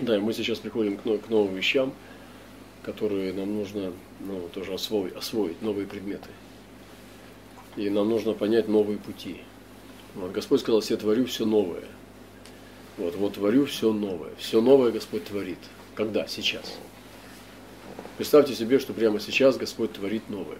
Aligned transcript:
Да, 0.00 0.16
и 0.16 0.20
мы 0.20 0.32
сейчас 0.32 0.58
приходим 0.58 0.98
к, 0.98 1.02
к 1.02 1.28
новым 1.30 1.54
вещам, 1.54 1.92
которые 2.82 3.32
нам 3.32 3.54
нужно 3.56 3.92
ну, 4.20 4.48
тоже 4.52 4.74
освоить, 4.74 5.14
освоить, 5.14 5.62
новые 5.62 5.86
предметы. 5.86 6.28
И 7.76 7.88
нам 7.90 8.08
нужно 8.08 8.32
понять 8.32 8.68
новые 8.68 8.98
пути. 8.98 9.40
Вот, 10.14 10.32
Господь 10.32 10.60
сказал, 10.60 10.82
я 10.88 10.96
творю 10.96 11.26
все 11.26 11.44
новое. 11.44 11.84
Вот, 12.96 13.14
вот 13.16 13.34
творю 13.34 13.66
все 13.66 13.92
новое. 13.92 14.30
Все 14.38 14.60
новое 14.60 14.90
Господь 14.90 15.24
творит. 15.24 15.58
Когда? 15.94 16.26
Сейчас. 16.26 16.78
Представьте 18.16 18.54
себе, 18.54 18.78
что 18.78 18.92
прямо 18.92 19.20
сейчас 19.20 19.56
Господь 19.56 19.92
творит 19.92 20.28
новое. 20.30 20.58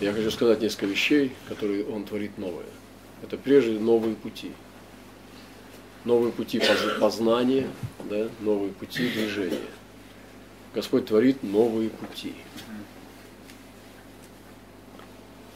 Я 0.00 0.12
хочу 0.12 0.30
сказать 0.30 0.60
несколько 0.60 0.86
вещей, 0.86 1.32
которые 1.48 1.84
Он 1.86 2.04
творит 2.04 2.38
новое. 2.38 2.64
Это 3.22 3.36
прежде 3.36 3.78
новые 3.78 4.16
пути. 4.16 4.52
Новые 6.04 6.32
пути 6.32 6.58
поз- 6.58 6.98
познания, 7.00 7.68
да, 8.10 8.28
новые 8.40 8.72
пути 8.72 9.08
движения. 9.08 9.58
Господь 10.74 11.06
творит 11.06 11.42
новые 11.42 11.90
пути. 11.90 12.34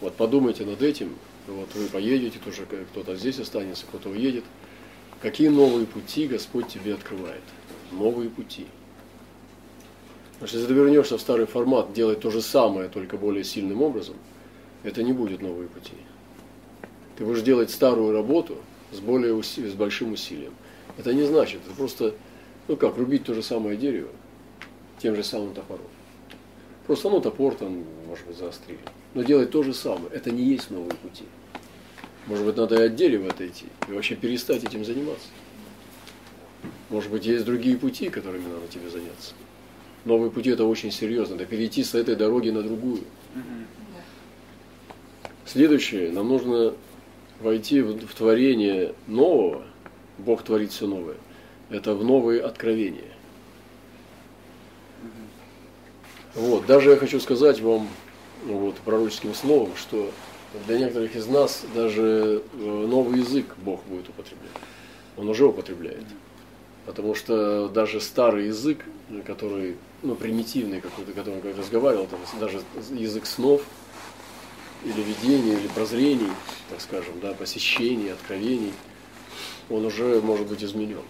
Вот 0.00 0.14
подумайте 0.14 0.64
над 0.64 0.82
этим. 0.82 1.16
Вот 1.48 1.74
вы 1.74 1.86
поедете, 1.86 2.38
тоже 2.44 2.66
кто-то 2.92 3.16
здесь 3.16 3.38
останется, 3.38 3.86
кто-то 3.86 4.10
уедет. 4.10 4.44
Какие 5.22 5.48
новые 5.48 5.86
пути 5.86 6.26
Господь 6.26 6.68
тебе 6.68 6.94
открывает? 6.94 7.42
Новые 7.92 8.28
пути. 8.28 8.66
Потому 10.34 10.48
что 10.48 10.58
если 10.58 10.68
ты 10.68 10.74
вернешься 10.74 11.16
в 11.16 11.20
старый 11.20 11.46
формат, 11.46 11.92
делать 11.94 12.20
то 12.20 12.30
же 12.30 12.42
самое, 12.42 12.88
только 12.88 13.16
более 13.16 13.42
сильным 13.42 13.80
образом, 13.80 14.16
это 14.82 15.02
не 15.02 15.12
будет 15.12 15.40
новые 15.40 15.68
пути. 15.68 15.94
Ты 17.16 17.24
будешь 17.24 17.42
делать 17.42 17.70
старую 17.70 18.12
работу 18.12 18.58
с 18.92 19.00
более 19.00 19.34
уси- 19.34 19.68
с 19.68 19.74
большим 19.74 20.12
усилием. 20.12 20.54
Это 20.96 21.12
не 21.12 21.24
значит, 21.24 21.60
это 21.66 21.74
просто, 21.74 22.14
ну 22.68 22.76
как, 22.76 22.96
рубить 22.96 23.24
то 23.24 23.34
же 23.34 23.42
самое 23.42 23.76
дерево 23.76 24.10
тем 24.98 25.14
же 25.14 25.22
самым 25.22 25.54
топором. 25.54 25.84
Просто 26.86 27.10
ну 27.10 27.20
топор 27.20 27.54
там, 27.54 27.84
может 28.06 28.26
быть, 28.26 28.36
заострили. 28.36 28.80
Но 29.14 29.22
делать 29.22 29.50
то 29.50 29.62
же 29.62 29.74
самое, 29.74 30.08
это 30.12 30.30
не 30.30 30.44
есть 30.44 30.70
новые 30.70 30.94
пути. 30.94 31.24
Может 32.26 32.44
быть, 32.44 32.56
надо 32.56 32.82
и 32.82 32.86
от 32.86 32.96
дерева 32.96 33.28
отойти 33.28 33.66
и 33.88 33.92
вообще 33.92 34.14
перестать 34.16 34.64
этим 34.64 34.84
заниматься. 34.84 35.28
Может 36.90 37.10
быть, 37.10 37.26
есть 37.26 37.44
другие 37.44 37.76
пути, 37.76 38.08
которыми 38.08 38.46
надо 38.48 38.66
тебе 38.68 38.88
заняться. 38.90 39.34
Новые 40.04 40.30
пути 40.30 40.50
это 40.50 40.64
очень 40.64 40.92
серьезно, 40.92 41.34
это 41.34 41.44
перейти 41.44 41.82
с 41.82 41.94
этой 41.94 42.14
дороги 42.14 42.50
на 42.50 42.62
другую. 42.62 43.02
Следующее, 45.44 46.10
нам 46.10 46.28
нужно 46.28 46.74
войти 47.40 47.80
в, 47.80 48.14
творение 48.14 48.94
нового, 49.06 49.62
Бог 50.18 50.42
творит 50.42 50.72
все 50.72 50.86
новое, 50.86 51.16
это 51.70 51.94
в 51.94 52.04
новые 52.04 52.42
откровения. 52.42 53.12
Вот, 56.34 56.66
даже 56.66 56.90
я 56.90 56.96
хочу 56.96 57.18
сказать 57.20 57.60
вам 57.60 57.88
вот, 58.44 58.76
пророческим 58.76 59.34
словом, 59.34 59.74
что 59.76 60.10
для 60.66 60.78
некоторых 60.78 61.16
из 61.16 61.26
нас 61.26 61.64
даже 61.74 62.42
э, 62.52 62.86
новый 62.86 63.20
язык 63.20 63.46
Бог 63.58 63.82
будет 63.84 64.08
употреблять. 64.08 64.50
Он 65.16 65.28
уже 65.28 65.46
употребляет. 65.46 66.04
Потому 66.84 67.14
что 67.14 67.68
даже 67.68 68.00
старый 68.00 68.46
язык, 68.46 68.84
который, 69.26 69.76
ну, 70.02 70.14
примитивный 70.14 70.80
какой-то, 70.80 71.12
которым 71.12 71.40
я 71.44 71.56
разговаривал, 71.56 72.06
там, 72.06 72.20
даже 72.38 72.60
язык 72.92 73.26
снов, 73.26 73.62
или 74.86 75.02
видений, 75.02 75.54
или 75.54 75.68
прозрений, 75.68 76.30
так 76.70 76.80
скажем, 76.80 77.18
да, 77.20 77.32
посещений, 77.34 78.12
откровений, 78.12 78.72
он 79.68 79.84
уже 79.84 80.20
может 80.20 80.46
быть 80.46 80.62
изменен. 80.62 81.02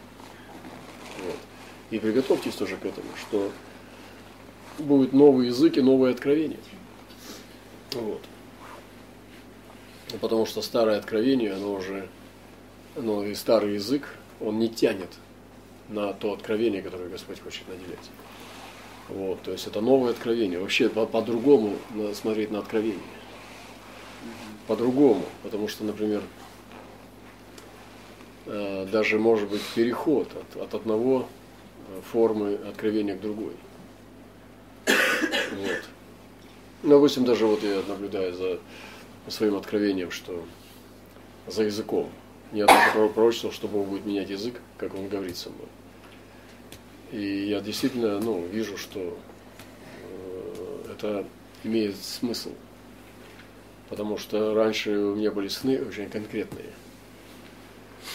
Вот. 1.25 1.37
И 1.91 1.99
приготовьтесь 1.99 2.55
тоже 2.55 2.77
к 2.77 2.87
этому, 2.87 3.09
что 3.21 3.53
будет 4.79 5.13
новый 5.13 5.49
язык 5.49 5.77
и 5.77 5.83
новое 5.83 6.13
откровение. 6.13 6.59
Вот. 7.93 8.23
Потому 10.21 10.47
что 10.47 10.63
старое 10.63 10.99
откровение, 10.99 11.53
оно 11.53 11.75
уже, 11.75 12.09
ну 12.95 13.25
и 13.25 13.35
старый 13.35 13.75
язык, 13.75 14.09
он 14.41 14.59
не 14.59 14.69
тянет 14.69 15.11
на 15.89 16.15
то 16.15 16.33
откровение, 16.33 16.81
которое 16.81 17.09
Господь 17.11 17.41
хочет 17.41 17.69
наделять. 17.69 18.11
Вот, 19.09 19.43
то 19.43 19.53
есть 19.53 19.67
это 19.67 19.81
новое 19.81 20.13
откровение. 20.13 20.59
Вообще 20.59 20.89
по- 20.89 21.07
по-другому 21.07 21.77
смотреть 22.15 22.51
на 22.51 22.61
откровение. 22.61 22.99
По-другому. 24.67 25.25
Потому 25.43 25.69
что, 25.69 25.85
например, 25.85 26.23
э, 28.47 28.87
даже 28.91 29.19
может 29.19 29.49
быть 29.49 29.63
переход 29.75 30.29
от, 30.35 30.63
от 30.63 30.75
одного 30.75 31.29
э, 31.89 32.01
формы 32.13 32.55
откровения 32.69 33.17
к 33.17 33.21
другой. 33.21 33.55
Вот. 34.87 35.83
Ну, 36.83 36.91
допустим, 36.91 37.25
даже 37.25 37.47
вот 37.47 37.63
я 37.63 37.83
наблюдаю 37.89 38.35
за 38.35 38.59
своим 39.29 39.57
откровением, 39.57 40.11
что 40.11 40.45
за 41.47 41.65
языком. 41.65 42.09
Я 42.53 42.67
даже 42.67 42.91
прор- 42.97 43.13
пророчествовал, 43.13 43.55
что 43.55 43.69
Бог 43.69 43.87
будет 43.87 44.05
менять 44.05 44.31
язык, 44.31 44.61
как 44.79 44.95
Он 44.95 45.09
говорит 45.09 45.37
со 45.37 45.51
мной. 45.51 45.67
И 47.13 47.49
я 47.49 47.61
действительно 47.61 48.21
ну, 48.21 48.45
вижу, 48.47 48.77
что 48.77 49.19
э, 50.03 50.93
это 50.93 51.25
имеет 51.65 51.97
смысл. 51.97 52.51
Потому 53.89 54.19
что 54.19 54.55
раньше 54.55 54.91
у 54.97 55.15
меня 55.15 55.31
были 55.31 55.49
сны 55.49 55.81
очень 55.81 56.09
конкретные. 56.09 56.71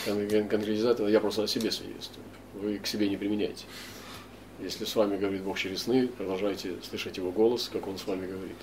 Кон- 0.06 0.28
кон- 0.28 0.48
Конкретизация, 0.48 1.08
я 1.08 1.20
просто 1.20 1.44
о 1.44 1.48
себе 1.48 1.72
свидетельствую. 1.72 2.26
Вы 2.56 2.78
к 2.80 2.88
себе 2.88 3.08
не 3.10 3.18
применяйте. 3.18 3.66
Если 4.60 4.86
с 4.86 4.96
вами 4.96 5.18
говорит 5.18 5.42
Бог 5.42 5.58
через 5.58 5.84
сны, 5.84 6.08
продолжайте 6.08 6.76
слышать 6.84 7.18
Его 7.18 7.32
голос, 7.32 7.70
как 7.72 7.88
Он 7.88 7.98
с 7.98 8.06
вами 8.06 8.28
говорит. 8.28 8.56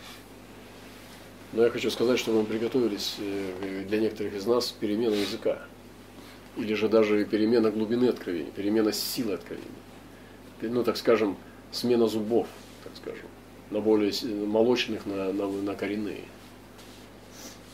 Но 1.52 1.64
я 1.64 1.70
хочу 1.70 1.90
сказать, 1.90 2.18
что 2.18 2.32
мы 2.32 2.44
приготовились 2.44 3.16
э, 3.18 3.84
для 3.88 3.98
некоторых 4.00 4.34
из 4.34 4.44
нас 4.46 4.70
перемена 4.70 5.14
языка. 5.14 5.62
Или 6.56 6.74
же 6.74 6.88
даже 6.88 7.24
перемена 7.24 7.70
глубины 7.70 8.06
откровения, 8.06 8.50
перемена 8.50 8.92
силы 8.92 9.34
откровения. 9.34 9.68
Ну, 10.60 10.84
так 10.84 10.96
скажем, 10.96 11.36
смена 11.72 12.06
зубов, 12.06 12.48
так 12.84 12.92
скажем, 12.96 13.26
на 13.70 13.80
более 13.80 14.12
молочных, 14.46 15.06
на, 15.06 15.32
на, 15.32 15.46
на 15.48 15.74
коренные. 15.74 16.24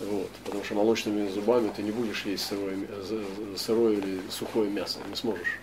Вот, 0.01 0.31
потому 0.45 0.65
что 0.65 0.75
молочными 0.75 1.29
зубами 1.29 1.71
ты 1.75 1.83
не 1.83 1.93
будешь 1.93 2.25
есть 2.27 2.47
сырое, 2.47 2.77
сырое 3.57 3.95
или 3.95 4.21
сухое 4.29 4.69
мясо, 4.69 4.99
не 5.09 5.15
сможешь. 5.15 5.61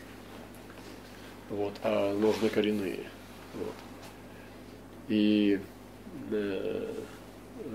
Вот, 1.50 1.74
а 1.84 2.14
нужны 2.14 2.48
коренные. 2.50 3.02
Вот. 3.54 3.74
И 5.10 5.60
э, 6.32 6.94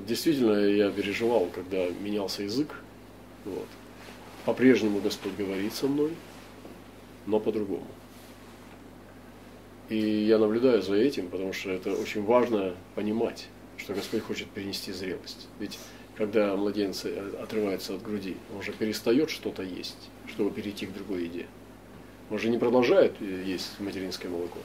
действительно 0.06 0.52
я 0.52 0.90
переживал, 0.90 1.46
когда 1.54 1.86
менялся 2.00 2.42
язык. 2.42 2.80
Вот. 3.44 3.68
По-прежнему 4.46 5.00
Господь 5.00 5.36
говорит 5.36 5.74
со 5.74 5.86
мной, 5.86 6.12
но 7.26 7.38
по-другому. 7.38 7.86
И 9.88 9.98
я 9.98 10.38
наблюдаю 10.38 10.82
за 10.82 10.94
этим, 10.94 11.28
потому 11.28 11.52
что 11.52 11.70
это 11.70 11.92
очень 11.92 12.24
важно 12.24 12.74
понимать, 12.94 13.48
что 13.76 13.92
Господь 13.92 14.22
хочет 14.22 14.48
перенести 14.48 14.92
зрелость. 14.92 15.48
Ведь 15.60 15.78
когда 16.16 16.56
младенцы 16.56 17.10
э, 17.14 17.42
отрываются 17.42 17.94
от 17.94 18.02
груди, 18.02 18.36
он 18.54 18.62
же 18.62 18.72
перестает 18.72 19.30
что-то 19.30 19.62
есть, 19.62 20.10
чтобы 20.28 20.50
перейти 20.50 20.86
к 20.86 20.92
другой 20.92 21.24
еде. 21.24 21.46
Он 22.30 22.38
же 22.38 22.48
не 22.48 22.58
продолжает 22.58 23.14
э, 23.20 23.42
есть 23.44 23.78
материнское 23.78 24.30
молоко, 24.30 24.58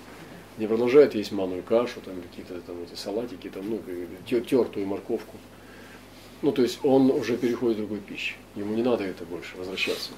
не 0.57 0.67
продолжает 0.67 1.13
есть 1.13 1.31
манную 1.31 1.63
кашу, 1.63 1.99
там 2.01 2.21
какие-то 2.21 2.59
там 2.61 2.81
эти 2.83 2.97
салатики, 2.97 3.49
там, 3.49 3.69
ну, 3.69 3.81
тертую 4.25 4.87
морковку. 4.87 5.37
Ну, 6.41 6.51
то 6.51 6.61
есть 6.61 6.79
он 6.83 7.11
уже 7.11 7.37
переходит 7.37 7.77
к 7.77 7.79
другой 7.81 7.99
пище. 7.99 8.35
Ему 8.55 8.73
не 8.73 8.81
надо 8.81 9.03
это 9.03 9.25
больше 9.25 9.55
возвращаться. 9.57 10.11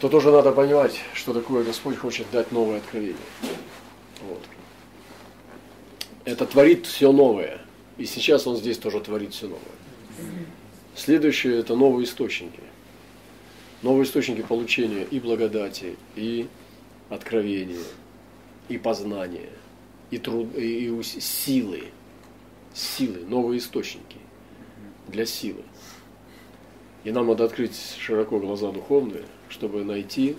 То 0.00 0.08
тоже 0.08 0.30
надо 0.30 0.52
понимать, 0.52 1.00
что 1.12 1.32
такое 1.32 1.64
Господь 1.64 1.96
хочет 1.96 2.26
дать 2.32 2.52
новое 2.52 2.78
откровение. 2.78 3.16
Вот. 4.28 4.40
Это 6.24 6.46
творит 6.46 6.86
все 6.86 7.12
новое. 7.12 7.63
И 7.96 8.06
сейчас 8.06 8.46
Он 8.46 8.56
здесь 8.56 8.78
тоже 8.78 9.00
творит 9.00 9.32
все 9.32 9.46
новое. 9.46 9.62
Следующее 10.96 11.58
это 11.58 11.76
новые 11.76 12.04
источники. 12.04 12.60
Новые 13.82 14.04
источники 14.04 14.42
получения 14.42 15.04
и 15.04 15.20
благодати, 15.20 15.96
и 16.16 16.48
откровения, 17.10 17.82
и 18.68 18.78
познания, 18.78 19.50
и, 20.10 20.18
труд, 20.18 20.56
и 20.56 21.02
силы. 21.02 21.84
Силы, 22.72 23.24
новые 23.28 23.58
источники 23.58 24.16
для 25.08 25.26
силы. 25.26 25.62
И 27.04 27.12
нам 27.12 27.26
надо 27.26 27.44
открыть 27.44 27.78
широко 27.98 28.38
глаза 28.38 28.72
духовные, 28.72 29.24
чтобы 29.48 29.84
найти 29.84 30.36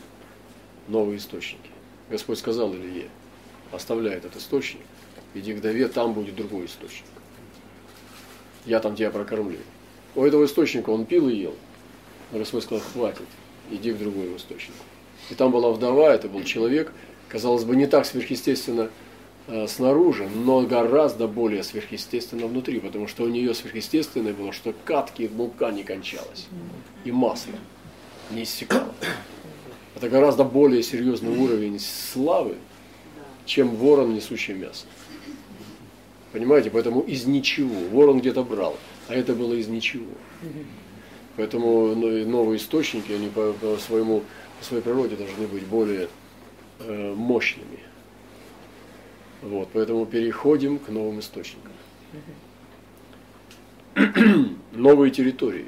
новые 0.88 1.18
источники. 1.18 1.70
Господь 2.10 2.40
сказал 2.40 2.74
Илье, 2.74 3.10
оставляй 3.72 4.16
этот 4.16 4.36
источник, 4.36 4.82
иди 5.34 5.54
к 5.54 5.62
Даве, 5.62 5.88
там 5.88 6.14
будет 6.14 6.36
другой 6.36 6.66
источник. 6.66 7.06
Я 8.66 8.80
там 8.80 8.96
тебя 8.96 9.12
прокормлю. 9.12 9.60
У 10.16 10.24
этого 10.24 10.46
источника 10.46 10.90
он 10.90 11.06
пил 11.06 11.30
и 11.30 11.36
ел. 11.36 11.54
Господь 12.32 12.64
сказал, 12.64 12.84
хватит, 12.94 13.28
иди 13.70 13.92
к 13.92 13.98
другому 13.98 14.38
источнику. 14.38 14.80
И 15.30 15.36
там 15.36 15.52
была 15.52 15.72
вдова, 15.72 16.14
это 16.14 16.28
был 16.28 16.44
человек, 16.44 16.92
казалось 17.28 17.64
бы, 17.64 17.76
не 17.76 17.88
так 17.88 18.06
сверхъестественно 18.06 18.90
э, 19.48 19.68
снаружи, 19.68 20.28
но 20.28 20.62
гораздо 20.62 21.28
более 21.28 21.64
сверхъестественно 21.64 22.48
внутри, 22.48 22.80
потому 22.80 23.08
что 23.08 23.24
у 23.24 23.28
нее 23.28 23.54
сверхъестественное 23.54 24.34
было, 24.34 24.52
что 24.52 24.74
катки 24.86 25.30
мука 25.34 25.72
не 25.72 25.84
кончалась, 25.84 26.48
и 27.04 27.12
масло 27.12 27.54
не 28.32 28.44
иссякало. 28.44 28.94
Это 29.96 30.10
гораздо 30.10 30.44
более 30.44 30.84
серьезный 30.84 31.38
уровень 31.38 31.80
славы, 31.80 32.56
чем 33.46 33.76
ворон, 33.76 34.14
несущий 34.14 34.54
мясо. 34.54 34.86
Понимаете, 36.36 36.70
поэтому 36.70 37.00
из 37.00 37.26
ничего. 37.26 37.74
Ворон 37.92 38.20
где-то 38.20 38.44
брал, 38.44 38.78
а 39.08 39.16
это 39.16 39.34
было 39.34 39.54
из 39.54 39.70
ничего. 39.70 40.12
Поэтому 41.38 41.96
ну, 41.96 42.26
новые 42.26 42.58
источники, 42.58 43.14
они 43.14 43.30
по, 43.30 43.54
по 43.54 43.78
своему, 43.78 44.22
по 44.60 44.66
своей 44.66 44.84
природе 44.84 45.16
должны 45.16 45.48
быть 45.48 45.64
более 45.64 46.10
э, 46.80 47.14
мощными. 47.16 47.80
Вот, 49.44 49.70
поэтому 49.72 50.06
переходим 50.06 50.78
к 50.78 50.90
новым 50.90 51.22
источникам. 51.22 51.72
Новые 54.74 55.12
территории. 55.12 55.68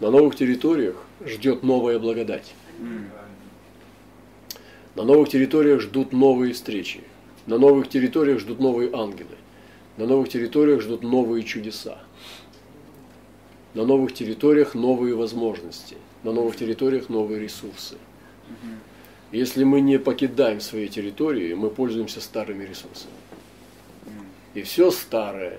На 0.00 0.10
новых 0.10 0.34
территориях 0.34 0.96
ждет 1.24 1.62
новая 1.62 2.00
благодать. 2.00 2.52
На 4.96 5.04
новых 5.04 5.28
территориях 5.28 5.80
ждут 5.82 6.12
новые 6.12 6.52
встречи. 6.52 7.00
На 7.46 7.58
новых 7.58 7.88
территориях 7.88 8.40
ждут 8.40 8.58
новые 8.58 8.90
ангелы. 8.92 9.36
На 9.96 10.06
новых 10.06 10.28
территориях 10.28 10.80
ждут 10.80 11.02
новые 11.02 11.44
чудеса. 11.44 11.98
На 13.74 13.84
новых 13.84 14.14
территориях 14.14 14.74
новые 14.74 15.14
возможности. 15.14 15.96
На 16.22 16.32
новых 16.32 16.56
территориях 16.56 17.08
новые 17.08 17.40
ресурсы. 17.40 17.96
Если 19.30 19.64
мы 19.64 19.80
не 19.80 19.98
покидаем 19.98 20.60
свои 20.60 20.88
территории, 20.88 21.54
мы 21.54 21.68
пользуемся 21.68 22.20
старыми 22.20 22.64
ресурсами. 22.64 23.12
И 24.54 24.62
все 24.62 24.90
старое. 24.90 25.58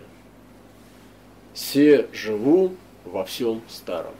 Все 1.53 2.07
живу 2.13 2.75
во 3.03 3.25
всем 3.25 3.61
старом. 3.67 4.13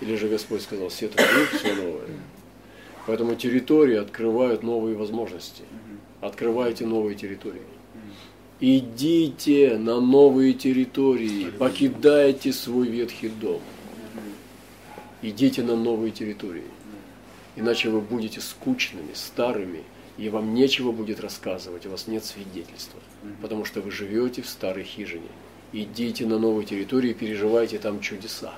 Или 0.00 0.16
же 0.16 0.28
Господь 0.28 0.62
сказал, 0.62 0.88
все 0.88 1.08
творю 1.08 1.46
все 1.52 1.74
новое. 1.74 2.08
Поэтому 3.06 3.34
территории 3.34 3.96
открывают 3.96 4.62
новые 4.62 4.96
возможности. 4.96 5.62
Открывайте 6.20 6.86
новые 6.86 7.16
территории. 7.16 7.62
Идите 8.60 9.78
на 9.78 10.00
новые 10.00 10.52
территории, 10.52 11.50
покидайте 11.50 12.52
свой 12.52 12.88
ветхий 12.88 13.30
дом. 13.30 13.62
Идите 15.22 15.62
на 15.62 15.76
новые 15.76 16.12
территории. 16.12 16.64
Иначе 17.56 17.88
вы 17.88 18.00
будете 18.00 18.40
скучными, 18.40 19.12
старыми, 19.14 19.82
и 20.18 20.28
вам 20.28 20.54
нечего 20.54 20.92
будет 20.92 21.20
рассказывать, 21.20 21.86
у 21.86 21.90
вас 21.90 22.06
нет 22.06 22.24
свидетельства, 22.24 23.00
потому 23.40 23.64
что 23.64 23.80
вы 23.80 23.90
живете 23.90 24.42
в 24.42 24.48
старой 24.48 24.84
хижине. 24.84 25.28
Идите 25.72 26.26
на 26.26 26.38
новые 26.38 26.66
территории, 26.66 27.14
переживайте 27.14 27.78
там 27.78 28.00
чудеса. 28.00 28.52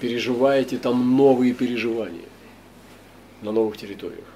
Переживайте 0.00 0.78
там 0.78 1.16
новые 1.16 1.54
переживания 1.54 2.28
на 3.42 3.50
новых 3.50 3.76
территориях. 3.76 4.31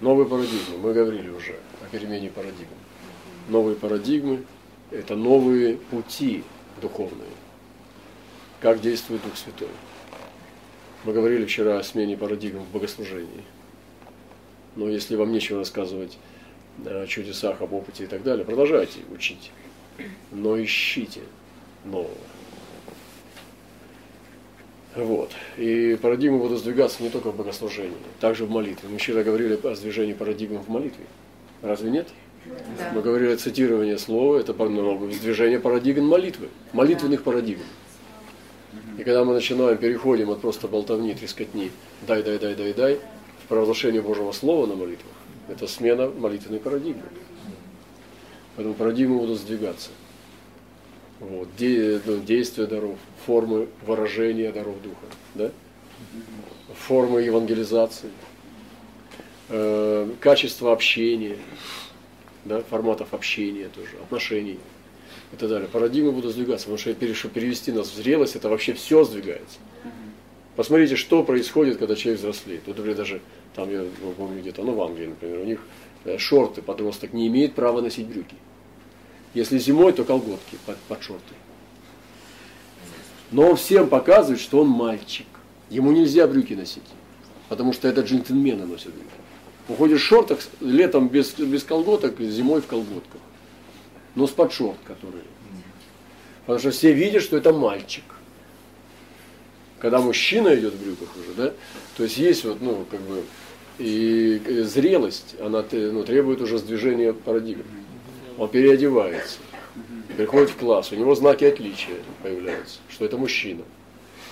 Новые 0.00 0.28
парадигмы, 0.28 0.78
мы 0.78 0.92
говорили 0.92 1.30
уже 1.30 1.54
о 1.82 1.88
перемене 1.90 2.28
парадигм. 2.28 2.68
Новые 3.48 3.76
парадигмы– 3.76 4.44
это 4.90 5.16
новые 5.16 5.78
пути 5.78 6.44
духовные. 6.82 7.30
Как 8.60 8.82
действует 8.82 9.22
Дух 9.22 9.36
Святой. 9.36 9.68
Мы 11.04 11.14
говорили 11.14 11.46
вчера 11.46 11.78
о 11.78 11.82
смене 11.82 12.16
парадигм 12.16 12.58
в 12.58 12.70
богослужении. 12.72 13.44
Но 14.74 14.88
если 14.88 15.16
вам 15.16 15.32
нечего 15.32 15.60
рассказывать 15.60 16.18
о 16.84 17.06
чудесах, 17.06 17.62
об 17.62 17.72
опыте 17.72 18.04
и 18.04 18.06
так 18.06 18.22
далее, 18.22 18.44
продолжайте 18.44 19.00
учить. 19.10 19.50
Но 20.30 20.62
ищите 20.62 21.22
нового. 21.84 22.10
Вот. 24.96 25.30
И 25.58 25.98
парадигмы 26.00 26.38
будут 26.38 26.60
сдвигаться 26.60 27.02
не 27.02 27.10
только 27.10 27.30
в 27.30 27.36
богослужении, 27.36 27.96
также 28.18 28.46
в 28.46 28.50
молитве. 28.50 28.88
Мы 28.88 28.96
вчера 28.96 29.22
говорили 29.22 29.58
о 29.62 29.74
сдвижении 29.74 30.14
парадигм 30.14 30.58
в 30.58 30.68
молитве. 30.68 31.04
Разве 31.62 31.90
нет? 31.90 32.08
Да. 32.78 32.92
Мы 32.94 33.02
говорили 33.02 33.32
о 33.32 33.36
цитировании 33.36 33.96
слова, 33.96 34.38
это 34.38 34.54
сдвижение 34.54 35.58
парадигм 35.58 36.06
молитвы, 36.06 36.48
молитвенных 36.72 37.20
да. 37.20 37.24
парадигм. 37.24 37.60
И 38.98 39.04
когда 39.04 39.24
мы 39.24 39.34
начинаем, 39.34 39.76
переходим 39.76 40.30
от 40.30 40.40
просто 40.40 40.68
болтовни, 40.68 41.12
трескотни, 41.14 41.70
дай, 42.06 42.22
дай, 42.22 42.38
дай, 42.38 42.54
дай, 42.54 42.72
дай, 42.72 43.00
в 43.44 43.48
провозглашение 43.48 44.00
Божьего 44.00 44.32
Слова 44.32 44.66
на 44.66 44.74
молитвах, 44.74 45.12
это 45.48 45.66
смена 45.66 46.08
молитвенной 46.08 46.60
парадигмы. 46.60 47.02
Поэтому 48.56 48.74
парадигмы 48.74 49.18
будут 49.18 49.38
сдвигаться. 49.38 49.90
Вот, 51.20 51.48
де, 51.56 52.00
ну, 52.04 52.18
действия 52.18 52.66
даров, 52.66 52.98
формы 53.24 53.68
выражения 53.86 54.52
даров 54.52 54.80
Духа, 54.82 55.06
да? 55.34 55.50
формы 56.74 57.22
евангелизации, 57.22 58.10
э, 59.48 60.10
качество 60.20 60.72
общения, 60.72 61.36
да, 62.44 62.62
форматов 62.62 63.14
общения 63.14 63.68
тоже, 63.68 63.96
отношений 64.02 64.58
и 65.32 65.36
так 65.36 65.48
далее. 65.48 65.68
Парадигмы 65.68 66.12
будут 66.12 66.32
сдвигаться, 66.32 66.66
потому 66.66 66.78
что 66.78 67.14
чтобы 67.14 67.34
перевести 67.34 67.72
нас 67.72 67.90
в 67.90 67.96
зрелость, 67.96 68.36
это 68.36 68.48
вообще 68.48 68.74
все 68.74 69.04
сдвигается. 69.04 69.58
Посмотрите, 70.54 70.96
что 70.96 71.22
происходит, 71.22 71.76
когда 71.76 71.96
человек 71.96 72.20
взрослеет. 72.20 72.62
Вот, 72.66 72.76
например, 72.76 72.96
даже 72.96 73.20
там, 73.54 73.70
я 73.70 73.84
помню 74.16 74.40
где-то, 74.40 74.62
ну, 74.62 74.72
в 74.72 74.82
Англии, 74.82 75.06
например, 75.06 75.40
у 75.40 75.44
них 75.44 75.60
э, 76.04 76.18
шорты, 76.18 76.62
подросток 76.62 77.12
не 77.12 77.26
имеет 77.28 77.54
права 77.54 77.82
носить 77.82 78.06
брюки. 78.06 78.34
Если 79.36 79.58
зимой, 79.58 79.92
то 79.92 80.02
колготки 80.02 80.56
под, 80.64 80.78
под 80.88 81.02
шорты. 81.02 81.34
Но 83.30 83.50
он 83.50 83.56
всем 83.56 83.86
показывает, 83.86 84.40
что 84.40 84.60
он 84.60 84.68
мальчик. 84.68 85.26
Ему 85.68 85.92
нельзя 85.92 86.26
брюки 86.26 86.54
носить, 86.54 86.88
потому 87.50 87.74
что 87.74 87.86
это 87.86 88.00
джентльмены 88.00 88.64
носят 88.64 88.94
брюки. 88.94 89.10
Уходишь 89.68 90.00
в 90.00 90.04
шортах, 90.06 90.38
летом 90.60 91.08
без, 91.08 91.34
без 91.34 91.64
колготок, 91.64 92.18
зимой 92.18 92.62
в 92.62 92.66
колготках. 92.66 93.20
Но 94.14 94.26
с 94.26 94.30
под 94.30 94.54
шорт, 94.54 94.78
которые. 94.86 95.24
Потому 96.46 96.58
что 96.58 96.70
все 96.70 96.94
видят, 96.94 97.22
что 97.22 97.36
это 97.36 97.52
мальчик. 97.52 98.04
Когда 99.80 100.00
мужчина 100.00 100.54
идет 100.54 100.72
в 100.72 100.82
брюках 100.82 101.14
уже, 101.14 101.34
да, 101.36 101.52
то 101.98 102.04
есть 102.04 102.16
есть 102.16 102.42
вот, 102.46 102.62
ну, 102.62 102.86
как 102.90 103.02
бы, 103.02 103.22
и 103.76 104.40
зрелость, 104.62 105.34
она 105.38 105.62
ну, 105.70 106.04
требует 106.04 106.40
уже 106.40 106.56
сдвижения 106.56 107.12
парадигмы 107.12 107.64
он 108.38 108.48
переодевается, 108.48 109.38
приходит 110.16 110.50
в 110.50 110.56
класс, 110.56 110.92
у 110.92 110.96
него 110.96 111.14
знаки 111.14 111.44
отличия 111.44 111.96
появляются, 112.22 112.78
что 112.88 113.04
это 113.04 113.16
мужчина, 113.16 113.62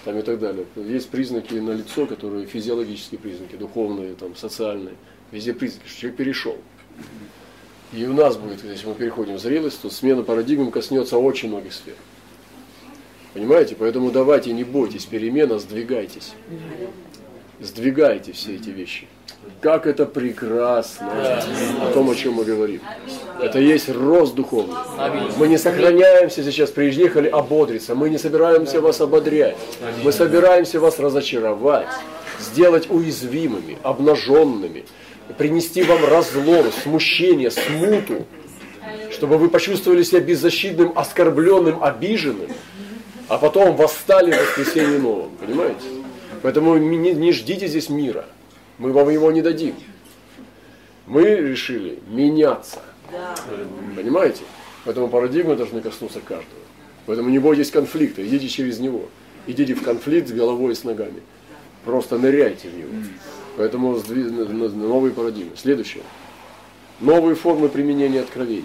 там 0.05 0.19
и 0.19 0.23
так 0.23 0.39
далее. 0.39 0.67
Есть 0.77 1.11
признаки 1.11 1.55
на 1.55 1.73
лицо, 1.73 2.07
которые 2.07 2.47
физиологические 2.47 3.19
признаки, 3.19 3.57
духовные, 3.57 4.15
там, 4.15 4.37
социальные, 4.37 4.95
везде 5.31 5.55
признаки, 5.55 5.87
что 5.89 6.01
человек 6.01 6.19
перешел. 6.19 6.57
И 7.93 8.05
у 8.07 8.13
нас 8.13 8.37
будет, 8.37 8.65
если 8.65 8.87
мы 8.89 8.95
переходим 8.95 9.35
в 9.37 9.41
зрелость, 9.41 9.81
то 9.81 9.91
смена 9.91 10.23
парадигм 10.25 10.71
коснется 10.71 11.17
очень 11.17 11.49
многих 11.49 11.73
сфер. 11.73 11.95
Понимаете? 13.35 13.77
Поэтому 13.77 14.11
давайте 14.11 14.53
не 14.53 14.65
бойтесь 14.65 15.07
перемена, 15.07 15.59
сдвигайтесь. 15.59 16.35
Сдвигайте 17.61 18.33
все 18.33 18.57
эти 18.57 18.71
вещи. 18.71 19.07
Как 19.61 19.87
это 19.87 20.05
прекрасно 20.05 21.41
о 21.83 21.91
том, 21.93 22.11
о 22.11 22.15
чем 22.15 22.35
мы 22.35 22.45
говорим. 22.45 22.81
Это 23.41 23.59
есть 23.59 23.89
рост 23.89 24.35
духовный. 24.35 24.75
Мы 25.39 25.49
не 25.49 25.59
сохраняемся 25.59 26.43
сейчас, 26.45 26.71
приехали 26.71 27.29
ободриться. 27.29 27.95
Мы 27.95 28.11
не 28.11 28.19
собираемся 28.19 28.81
вас 28.81 29.01
ободрять. 29.01 29.57
Мы 30.03 30.13
собираемся 30.13 30.81
вас 30.81 30.99
разочаровать, 30.99 31.89
сделать 32.41 32.91
уязвимыми, 32.91 33.79
обнаженными, 33.83 34.85
принести 35.39 35.83
вам 35.83 36.05
разлом, 36.05 36.67
смущение, 36.83 37.51
смуту, 37.51 38.27
чтобы 39.11 39.39
вы 39.39 39.49
почувствовали 39.49 40.03
себя 40.03 40.21
беззащитным, 40.21 40.93
оскорбленным, 40.95 41.83
обиженным, 41.83 42.51
а 43.29 43.39
потом 43.39 43.77
восстали 43.77 44.33
в 44.33 44.39
воскресенье 44.39 44.99
новом. 44.99 45.31
Понимаете? 45.41 45.87
Поэтому 46.43 46.77
не, 46.77 47.13
не 47.13 47.33
ждите 47.33 47.67
здесь 47.67 47.89
мира. 47.89 48.27
Мы 48.79 48.93
вам 48.93 49.09
его 49.11 49.31
не 49.31 49.43
дадим. 49.43 49.75
Мы 51.07 51.23
решили 51.23 51.99
меняться. 52.09 52.83
Понимаете? 53.95 54.43
Поэтому 54.85 55.09
парадигмы 55.09 55.57
должны 55.57 55.81
коснуться 55.81 56.21
каждого. 56.21 56.61
Поэтому 57.07 57.31
не 57.31 57.39
бойтесь 57.39 57.71
конфликта, 57.71 58.27
идите 58.27 58.49
через 58.49 58.79
него. 58.79 59.09
Идите 59.47 59.75
в 59.75 59.83
конфликт 59.83 60.29
с 60.29 60.33
головой 60.33 60.73
и 60.73 60.75
с 60.75 60.85
ногами. 60.85 61.23
Просто 61.85 62.19
ныряйте 62.19 62.69
в 62.69 62.77
него. 62.77 63.05
Поэтому 63.57 64.01
новые 64.75 65.13
парадигмы. 65.13 65.53
Следующее. 65.57 66.03
Новые 67.01 67.35
формы 67.35 67.69
применения 67.69 68.21
откровений. 68.21 68.65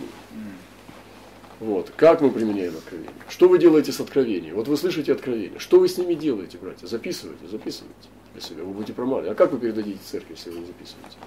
Вот. 1.59 1.91
Как 1.95 2.21
мы 2.21 2.31
применяем 2.31 2.75
откровение? 2.77 3.11
Что 3.27 3.49
вы 3.49 3.59
делаете 3.59 3.91
с 3.91 3.99
откровением? 3.99 4.55
Вот 4.55 4.67
вы 4.67 4.77
слышите 4.77 5.11
откровение. 5.11 5.59
Что 5.59 5.79
вы 5.79 5.89
с 5.89 5.97
ними 5.97 6.13
делаете, 6.13 6.57
братья? 6.57 6.87
Записывайте, 6.87 7.47
записывайте 7.47 8.09
для 8.33 8.41
себя. 8.41 8.63
Вы 8.63 8.73
будете 8.73 8.93
промали. 8.93 9.27
А 9.27 9.35
как 9.35 9.51
вы 9.51 9.59
передадите 9.59 9.99
церкви, 10.03 10.35
если 10.35 10.51
вы 10.51 10.59
не 10.59 10.65
записываете? 10.65 11.17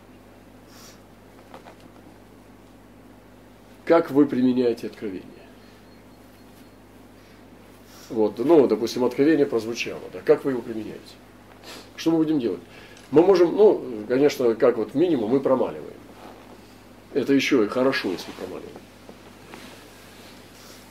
Как 3.85 4.11
вы 4.11 4.27
применяете 4.27 4.87
откровение? 4.87 5.27
Вот, 8.09 8.39
ну, 8.39 8.67
допустим, 8.67 9.05
откровение 9.05 9.47
прозвучало, 9.47 10.03
да, 10.13 10.21
как 10.21 10.45
вы 10.45 10.53
его 10.53 10.61
применяете? 10.61 11.01
Что 11.97 12.11
мы 12.11 12.19
будем 12.19 12.39
делать? 12.39 12.61
Мы 13.11 13.23
можем, 13.23 13.57
ну, 13.57 13.83
конечно, 14.07 14.55
как 14.55 14.77
вот 14.77 14.95
минимум 14.95 15.31
мы 15.31 15.41
промаливаем. 15.41 15.95
Это 17.15 17.33
еще 17.33 17.65
и 17.65 17.69
хорошо, 17.69 18.11
если 18.11 18.31
промаливаем. 18.33 18.77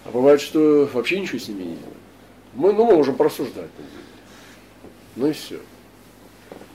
А 0.05 0.11
бывает, 0.11 0.41
что 0.41 0.89
вообще 0.93 1.19
ничего 1.19 1.39
с 1.39 1.47
ними 1.47 1.63
не 1.63 1.75
делаем. 1.75 1.97
Мы, 2.53 2.73
ну, 2.73 2.85
мы 2.85 2.95
можем 2.95 3.15
просуждать. 3.15 3.69
Ну 5.15 5.27
и 5.27 5.33
все. 5.33 5.59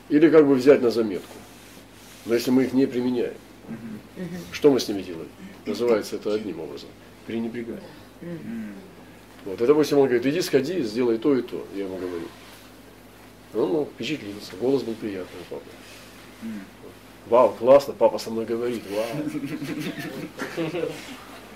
Или 0.09 0.29
как 0.29 0.47
бы 0.47 0.55
взять 0.55 0.81
на 0.81 0.89
заметку. 0.89 1.35
Но 2.25 2.33
если 2.33 2.51
мы 2.51 2.63
их 2.63 2.73
не 2.73 2.85
применяем, 2.85 3.35
что 4.51 4.71
мы 4.71 4.79
с 4.79 4.87
ними 4.87 5.01
делаем? 5.01 5.29
Называется 5.65 6.15
это 6.15 6.33
одним 6.33 6.59
образом. 6.61 6.89
Пренебрегаем. 7.25 7.81
Вот. 9.45 9.61
И, 9.61 9.65
допустим, 9.65 9.99
он 9.99 10.07
говорит, 10.07 10.25
иди 10.25 10.41
сходи, 10.41 10.81
сделай 10.81 11.17
то 11.17 11.35
и 11.35 11.41
то. 11.41 11.65
Я 11.75 11.85
ему 11.85 11.97
говорю. 11.97 12.27
Он 13.53 13.73
ну, 13.73 13.85
впечатлился, 13.85 14.55
голос 14.59 14.83
был 14.83 14.93
приятный 14.95 15.39
у 15.49 15.53
папы. 15.53 15.69
Вау, 17.27 17.53
классно, 17.53 17.93
папа 17.93 18.17
со 18.17 18.29
мной 18.29 18.45
говорит, 18.45 18.83
вау. 18.89 19.07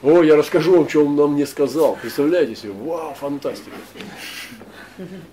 О, 0.04 0.24
я 0.24 0.36
расскажу 0.36 0.78
вам, 0.78 0.90
что 0.90 1.06
он 1.06 1.16
нам 1.16 1.36
не 1.36 1.46
сказал. 1.46 1.96
Представляете 2.02 2.56
себе? 2.56 2.72
Вау, 2.72 3.14
фантастика. 3.14 3.72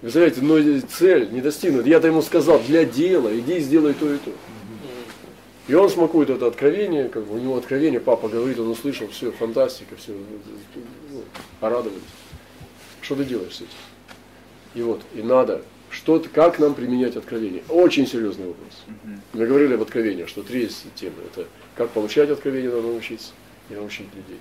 Представляете, 0.00 0.42
но 0.42 0.58
цель 0.88 1.30
не 1.30 1.40
достигнута. 1.40 1.88
Я-то 1.88 2.08
ему 2.08 2.20
сказал, 2.20 2.60
для 2.60 2.84
дела, 2.84 3.36
иди 3.38 3.60
сделай 3.60 3.94
то 3.94 4.12
и 4.12 4.18
то. 4.18 4.30
И 5.68 5.74
он 5.74 5.88
смакует 5.90 6.30
это 6.30 6.46
откровение, 6.46 7.08
как 7.08 7.26
бы 7.26 7.34
у 7.34 7.38
него 7.38 7.56
откровение, 7.56 8.00
папа 8.00 8.28
говорит, 8.28 8.58
он 8.58 8.68
услышал, 8.68 9.06
все, 9.08 9.30
фантастика, 9.32 9.96
все, 9.96 10.12
ну, 11.10 11.22
порадовались. 11.60 12.00
Что 13.02 13.16
ты 13.16 13.24
делаешь 13.24 13.54
с 13.54 13.60
этим? 13.60 13.68
И 14.74 14.82
вот, 14.82 15.02
и 15.14 15.20
надо, 15.20 15.62
что 15.90 16.22
как 16.32 16.58
нам 16.58 16.74
применять 16.74 17.16
откровение? 17.16 17.62
Очень 17.68 18.06
серьезный 18.06 18.46
вопрос. 18.46 18.84
Мы 19.34 19.46
говорили 19.46 19.74
об 19.74 19.82
откровении, 19.82 20.24
что 20.24 20.42
три 20.42 20.70
темы. 20.94 21.16
Это 21.32 21.46
как 21.74 21.90
получать 21.90 22.30
откровение, 22.30 22.70
надо 22.70 22.86
научиться 22.86 23.32
и 23.68 23.74
научить 23.74 24.06
людей 24.14 24.38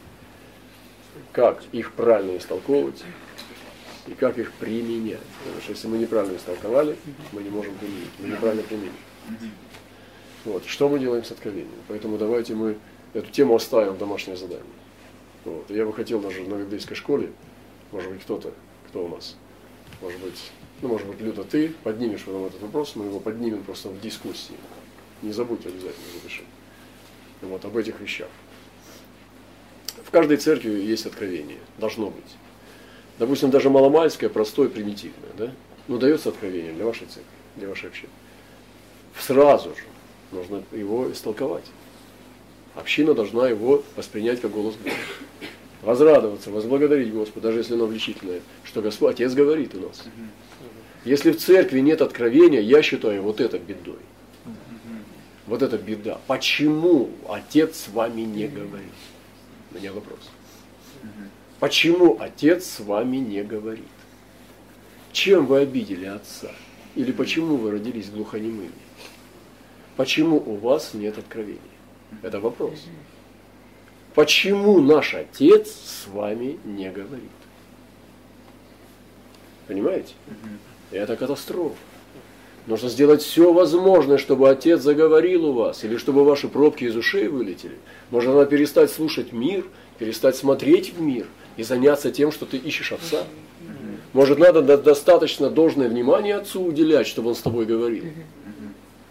как 1.31 1.63
их 1.71 1.93
правильно 1.93 2.37
истолковывать 2.37 3.03
и 4.07 4.11
как 4.11 4.37
их 4.37 4.51
применять. 4.53 5.19
Потому 5.43 5.61
что 5.61 5.71
если 5.71 5.87
мы 5.87 5.97
неправильно 5.97 6.37
истолковали, 6.37 6.97
мы 7.31 7.43
не 7.43 7.49
можем 7.49 7.75
применить, 7.75 8.09
мы 8.19 8.29
неправильно 8.29 8.63
применим. 8.63 8.93
Вот. 10.45 10.65
Что 10.65 10.87
мы 10.87 10.99
делаем 10.99 11.23
с 11.23 11.31
откровением? 11.31 11.69
Поэтому 11.87 12.17
давайте 12.17 12.55
мы 12.55 12.77
эту 13.13 13.29
тему 13.31 13.55
оставим 13.55 13.93
в 13.93 13.97
домашнее 13.97 14.37
задание. 14.37 14.65
Вот. 15.45 15.69
Я 15.69 15.85
бы 15.85 15.93
хотел 15.93 16.19
даже 16.19 16.41
на 16.43 16.55
библейской 16.55 16.95
школе, 16.95 17.31
может 17.91 18.11
быть, 18.11 18.21
кто-то, 18.21 18.53
кто 18.89 19.05
у 19.05 19.09
нас, 19.09 19.35
может 20.01 20.19
быть, 20.21 20.51
ну, 20.81 20.89
может 20.89 21.07
быть, 21.07 21.19
Люда, 21.21 21.43
ты 21.43 21.69
поднимешь 21.83 22.23
потом 22.23 22.45
этот 22.45 22.61
вопрос, 22.61 22.95
мы 22.95 23.05
его 23.05 23.19
поднимем 23.19 23.63
просто 23.63 23.89
в 23.89 23.99
дискуссии. 23.99 24.55
Не 25.21 25.31
забудь 25.31 25.65
обязательно 25.65 26.05
запиши. 26.13 26.43
Вот 27.41 27.65
об 27.65 27.75
этих 27.75 27.99
вещах. 27.99 28.29
В 30.05 30.11
каждой 30.11 30.37
церкви 30.37 30.71
есть 30.71 31.05
откровение, 31.05 31.57
должно 31.77 32.07
быть. 32.09 32.35
Допустим, 33.19 33.49
даже 33.49 33.69
маломальское, 33.69 34.29
простое, 34.29 34.69
примитивное, 34.69 35.29
да? 35.37 35.51
Ну, 35.87 35.97
дается 35.97 36.29
откровение 36.29 36.73
для 36.73 36.85
вашей 36.85 37.07
церкви, 37.07 37.31
для 37.55 37.67
вашей 37.67 37.89
общины. 37.89 38.11
Сразу 39.19 39.69
же 39.69 39.83
нужно 40.31 40.63
его 40.71 41.11
истолковать. 41.11 41.65
Община 42.75 43.13
должна 43.13 43.49
его 43.49 43.83
воспринять 43.95 44.39
как 44.39 44.51
голос 44.51 44.75
Бога. 44.75 44.95
Возрадоваться, 45.81 46.51
возблагодарить 46.51 47.13
Господа, 47.13 47.47
даже 47.47 47.59
если 47.59 47.73
оно 47.73 47.85
влечительное, 47.85 48.41
что 48.63 48.81
Господь, 48.81 49.15
Отец 49.15 49.33
говорит 49.33 49.73
у 49.75 49.79
нас. 49.79 50.03
Если 51.05 51.31
в 51.31 51.37
церкви 51.37 51.79
нет 51.79 52.01
откровения, 52.01 52.59
я 52.59 52.81
считаю 52.81 53.21
вот 53.23 53.39
это 53.39 53.57
бедой. 53.57 53.99
Вот 55.45 55.61
это 55.61 55.77
беда. 55.77 56.19
Почему 56.27 57.09
Отец 57.29 57.85
с 57.85 57.87
вами 57.87 58.21
не 58.21 58.47
говорит? 58.47 58.91
У 59.71 59.77
меня 59.77 59.91
вопрос. 59.93 60.19
Почему 61.59 62.17
отец 62.19 62.65
с 62.65 62.79
вами 62.79 63.17
не 63.17 63.43
говорит? 63.43 63.85
Чем 65.11 65.45
вы 65.45 65.59
обидели 65.59 66.05
отца? 66.05 66.51
Или 66.95 67.11
почему 67.11 67.57
вы 67.57 67.71
родились 67.71 68.09
глухонемыми? 68.09 68.71
Почему 69.95 70.37
у 70.37 70.55
вас 70.57 70.93
нет 70.93 71.17
откровения? 71.17 71.59
Это 72.21 72.39
вопрос. 72.39 72.85
Почему 74.13 74.79
наш 74.79 75.13
отец 75.13 75.69
с 75.69 76.07
вами 76.07 76.59
не 76.63 76.89
говорит? 76.89 77.31
Понимаете? 79.67 80.13
Это 80.91 81.15
катастрофа. 81.15 81.75
Нужно 82.67 82.89
сделать 82.89 83.21
все 83.21 83.53
возможное, 83.53 84.17
чтобы 84.17 84.49
отец 84.49 84.81
заговорил 84.81 85.45
у 85.45 85.53
вас, 85.53 85.85
или 85.85 85.95
чтобы 85.95 86.25
ваши 86.25 86.49
пробки 86.49 86.83
из 86.83 86.97
ушей 86.97 87.29
вылетели. 87.29 87.77
Можно 88.11 88.33
надо 88.33 88.45
перестать 88.45 88.91
слушать 88.91 89.31
мир, 89.31 89.65
перестать 89.97 90.35
смотреть 90.35 90.93
в 90.93 91.01
мир 91.01 91.27
и 91.55 91.63
заняться 91.63 92.11
тем, 92.11 92.29
что 92.33 92.45
ты 92.45 92.57
ищешь 92.57 92.91
отца. 92.91 93.23
Может, 94.11 94.37
надо 94.37 94.61
достаточно 94.77 95.49
должное 95.49 95.87
внимание 95.87 96.35
отцу 96.35 96.61
уделять, 96.61 97.07
чтобы 97.07 97.29
он 97.29 97.35
с 97.35 97.41
тобой 97.41 97.65
говорил. 97.65 98.03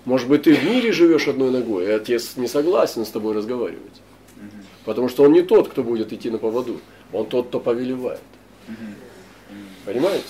Может 0.05 0.29
быть, 0.29 0.43
ты 0.43 0.55
в 0.55 0.63
мире 0.63 0.93
живешь 0.93 1.27
одной 1.27 1.51
ногой, 1.51 1.87
и 1.87 1.91
отец 1.91 2.37
не 2.37 2.49
согласен 2.49 3.07
с 3.07 3.11
тобой 3.11 3.35
разговаривать. 3.35 4.03
Потому 4.85 5.09
что 5.09 5.25
он 5.25 5.33
не 5.33 5.43
тот, 5.43 5.69
кто 5.69 5.83
будет 5.83 6.13
идти 6.13 6.29
на 6.29 6.39
поводу, 6.39 6.79
он 7.11 7.27
тот, 7.27 7.49
кто 7.49 7.59
повелевает. 7.59 8.21
Понимаете? 9.87 10.27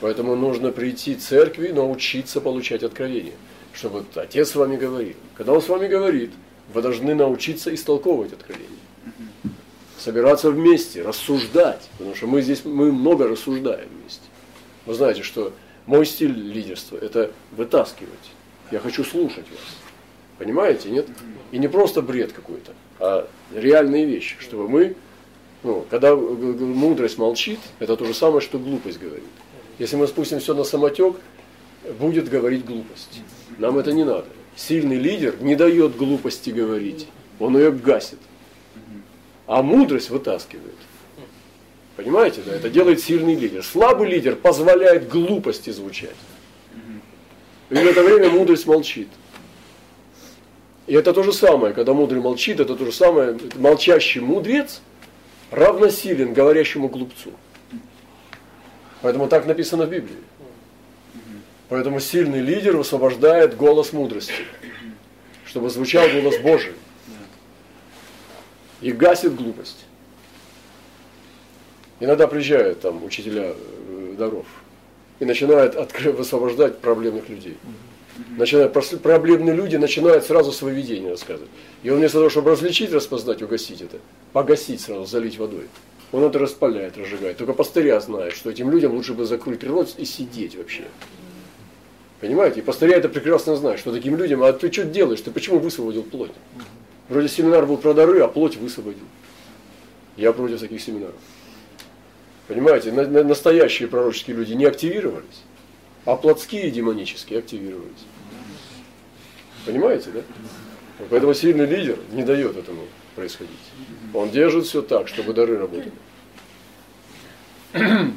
Поэтому 0.00 0.36
нужно 0.36 0.72
прийти 0.72 1.14
в 1.14 1.22
церкви, 1.22 1.68
научиться 1.68 2.40
получать 2.40 2.82
откровение. 2.82 3.34
Чтобы 3.72 4.04
Отец 4.14 4.50
с 4.50 4.54
вами 4.54 4.76
говорит. 4.76 5.16
Когда 5.36 5.52
Он 5.52 5.62
с 5.62 5.68
вами 5.68 5.86
говорит, 5.86 6.30
вы 6.72 6.82
должны 6.82 7.14
научиться 7.14 7.74
истолковывать 7.74 8.32
откровение. 8.32 8.68
Собираться 9.98 10.50
вместе, 10.50 11.02
рассуждать. 11.02 11.88
Потому 11.98 12.14
что 12.14 12.26
мы 12.26 12.42
здесь 12.42 12.64
мы 12.64 12.92
много 12.92 13.28
рассуждаем 13.28 13.88
вместе. 14.00 14.22
Вы 14.84 14.94
знаете, 14.94 15.22
что 15.22 15.52
мой 15.86 16.04
стиль 16.06 16.32
лидерства– 16.32 16.96
это 17.00 17.30
вытаскивать. 17.52 18.32
Я 18.70 18.80
хочу 18.80 19.04
слушать 19.04 19.44
вас. 19.50 19.60
Понимаете, 20.38 20.90
нет? 20.90 21.06
И 21.50 21.58
не 21.58 21.68
просто 21.68 22.02
бред 22.02 22.32
какой-то, 22.32 22.72
а 22.98 23.28
реальные 23.54 24.04
вещи, 24.04 24.36
чтобы 24.40 24.68
мы, 24.68 24.96
ну, 25.62 25.86
когда 25.88 26.14
мудрость 26.14 27.18
молчит, 27.18 27.58
это 27.78 27.96
то 27.96 28.04
же 28.04 28.12
самое, 28.12 28.40
что 28.40 28.58
глупость 28.58 28.98
говорит. 28.98 29.24
Если 29.78 29.96
мы 29.96 30.06
спустим 30.06 30.40
все 30.40 30.54
на 30.54 30.64
самотек, 30.64 31.16
будет 31.98 32.28
говорить 32.28 32.64
глупость. 32.64 33.20
Нам 33.58 33.78
это 33.78 33.92
не 33.92 34.04
надо. 34.04 34.26
Сильный 34.54 34.96
лидер 34.96 35.36
не 35.40 35.54
дает 35.54 35.96
глупости 35.96 36.50
говорить, 36.50 37.08
он 37.38 37.56
ее 37.56 37.70
гасит. 37.70 38.18
А 39.46 39.62
мудрость 39.62 40.10
вытаскивает. 40.10 40.74
Понимаете, 41.96 42.42
да? 42.44 42.54
Это 42.54 42.68
делает 42.68 43.00
сильный 43.00 43.34
лидер. 43.34 43.62
Слабый 43.62 44.08
лидер 44.08 44.36
позволяет 44.36 45.08
глупости 45.08 45.70
звучать. 45.70 46.16
И 47.70 47.74
в 47.74 47.78
это 47.78 48.02
время 48.02 48.30
мудрость 48.30 48.66
молчит. 48.66 49.08
И 50.86 50.94
это 50.94 51.12
то 51.12 51.22
же 51.22 51.32
самое, 51.32 51.74
когда 51.74 51.94
мудрый 51.94 52.20
молчит, 52.20 52.60
это 52.60 52.76
то 52.76 52.84
же 52.84 52.92
самое, 52.92 53.38
молчащий 53.56 54.20
мудрец 54.20 54.80
равносилен 55.50 56.32
говорящему 56.32 56.88
глупцу. 56.88 57.30
Поэтому 59.06 59.28
так 59.28 59.46
написано 59.46 59.86
в 59.86 59.90
Библии. 59.90 60.18
Поэтому 61.68 62.00
сильный 62.00 62.40
лидер 62.40 62.76
высвобождает 62.76 63.56
голос 63.56 63.92
мудрости, 63.92 64.32
чтобы 65.44 65.70
звучал 65.70 66.08
голос 66.08 66.38
Божий. 66.38 66.72
И 68.80 68.90
гасит 68.90 69.36
глупость. 69.36 69.84
Иногда 72.00 72.26
приезжают 72.26 72.80
там 72.80 73.04
учителя 73.04 73.54
э, 73.54 74.14
даров 74.18 74.46
и 75.20 75.24
начинают 75.24 75.76
высвобождать 76.02 76.80
проблемных 76.80 77.28
людей. 77.28 77.58
Начинают, 78.36 78.72
проблемные 79.04 79.54
люди 79.54 79.76
начинают 79.76 80.24
сразу 80.24 80.50
свои 80.50 80.74
видения 80.74 81.10
рассказывать. 81.10 81.50
И 81.84 81.90
он 81.90 81.98
вместо 81.98 82.18
того, 82.18 82.28
чтобы 82.28 82.50
различить, 82.50 82.90
распознать, 82.90 83.40
угасить 83.40 83.82
это, 83.82 83.98
погасить 84.32 84.80
сразу, 84.80 85.06
залить 85.06 85.38
водой. 85.38 85.68
Он 86.16 86.24
это 86.24 86.38
распаляет, 86.38 86.96
разжигает. 86.96 87.36
Только 87.36 87.52
пастыря 87.52 88.00
знает, 88.00 88.32
что 88.32 88.50
этим 88.50 88.70
людям 88.70 88.94
лучше 88.94 89.12
бы 89.12 89.26
закрыть 89.26 89.62
рот 89.64 89.94
и 89.98 90.06
сидеть 90.06 90.56
вообще. 90.56 90.84
Понимаете? 92.22 92.60
И 92.60 92.62
пастыря 92.62 92.96
это 92.96 93.10
прекрасно 93.10 93.54
знает, 93.54 93.78
что 93.78 93.92
таким 93.92 94.16
людям, 94.16 94.42
а 94.42 94.50
ты 94.54 94.72
что 94.72 94.84
делаешь? 94.84 95.20
Ты 95.20 95.30
почему 95.30 95.58
высвободил 95.58 96.04
плоть? 96.04 96.30
Вроде 97.10 97.28
семинар 97.28 97.66
был 97.66 97.76
про 97.76 97.92
дары, 97.92 98.20
а 98.20 98.28
плоть 98.28 98.56
высвободил. 98.56 99.04
Я 100.16 100.32
против 100.32 100.58
таких 100.58 100.80
семинаров. 100.80 101.16
Понимаете, 102.48 102.92
на, 102.92 103.06
на, 103.06 103.22
настоящие 103.22 103.86
пророческие 103.86 104.36
люди 104.36 104.54
не 104.54 104.64
активировались, 104.64 105.42
а 106.06 106.16
плотские 106.16 106.70
демонические 106.70 107.40
активировались. 107.40 108.06
Понимаете, 109.66 110.08
да? 110.14 110.20
Поэтому 111.10 111.34
сильный 111.34 111.66
лидер 111.66 111.98
не 112.12 112.22
дает 112.22 112.56
этому 112.56 112.84
происходить. 113.14 113.52
Он 114.16 114.30
держит 114.30 114.64
все 114.64 114.80
так, 114.80 115.08
чтобы 115.08 115.34
дары 115.34 115.58
работали. 115.58 115.92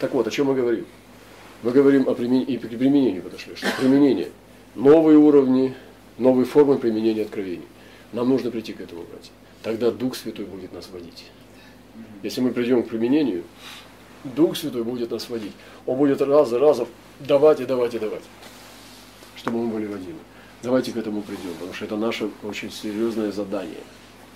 Так 0.00 0.12
вот, 0.12 0.26
о 0.26 0.30
чем 0.30 0.46
мы 0.48 0.54
говорим? 0.54 0.86
Мы 1.62 1.70
говорим 1.70 2.08
о 2.08 2.14
применении, 2.14 2.54
и 2.54 2.58
при 2.58 2.76
применении 2.76 3.20
подошли, 3.20 3.54
что 3.54 3.68
применение, 3.78 4.30
новые 4.74 5.16
уровни, 5.18 5.74
новые 6.18 6.46
формы 6.46 6.78
применения 6.78 7.22
откровений. 7.22 7.66
Нам 8.12 8.28
нужно 8.28 8.50
прийти 8.50 8.72
к 8.72 8.80
этому, 8.80 9.02
братья. 9.02 9.30
Тогда 9.62 9.90
Дух 9.90 10.16
Святой 10.16 10.46
будет 10.46 10.72
нас 10.72 10.88
водить. 10.90 11.26
Если 12.22 12.40
мы 12.40 12.50
придем 12.50 12.82
к 12.82 12.88
применению, 12.88 13.44
Дух 14.24 14.56
Святой 14.56 14.82
будет 14.82 15.10
нас 15.10 15.30
водить. 15.30 15.52
Он 15.86 15.96
будет 15.96 16.20
раз 16.22 16.48
за 16.48 16.58
разом 16.58 16.88
давать 17.20 17.60
и 17.60 17.66
давать 17.66 17.94
и 17.94 17.98
давать, 17.98 18.24
чтобы 19.36 19.58
мы 19.58 19.68
были 19.68 19.86
водимы. 19.86 20.18
Давайте 20.62 20.90
к 20.90 20.96
этому 20.96 21.22
придем, 21.22 21.52
потому 21.54 21.72
что 21.72 21.84
это 21.84 21.96
наше 21.96 22.30
очень 22.42 22.70
серьезное 22.70 23.30
задание. 23.30 23.84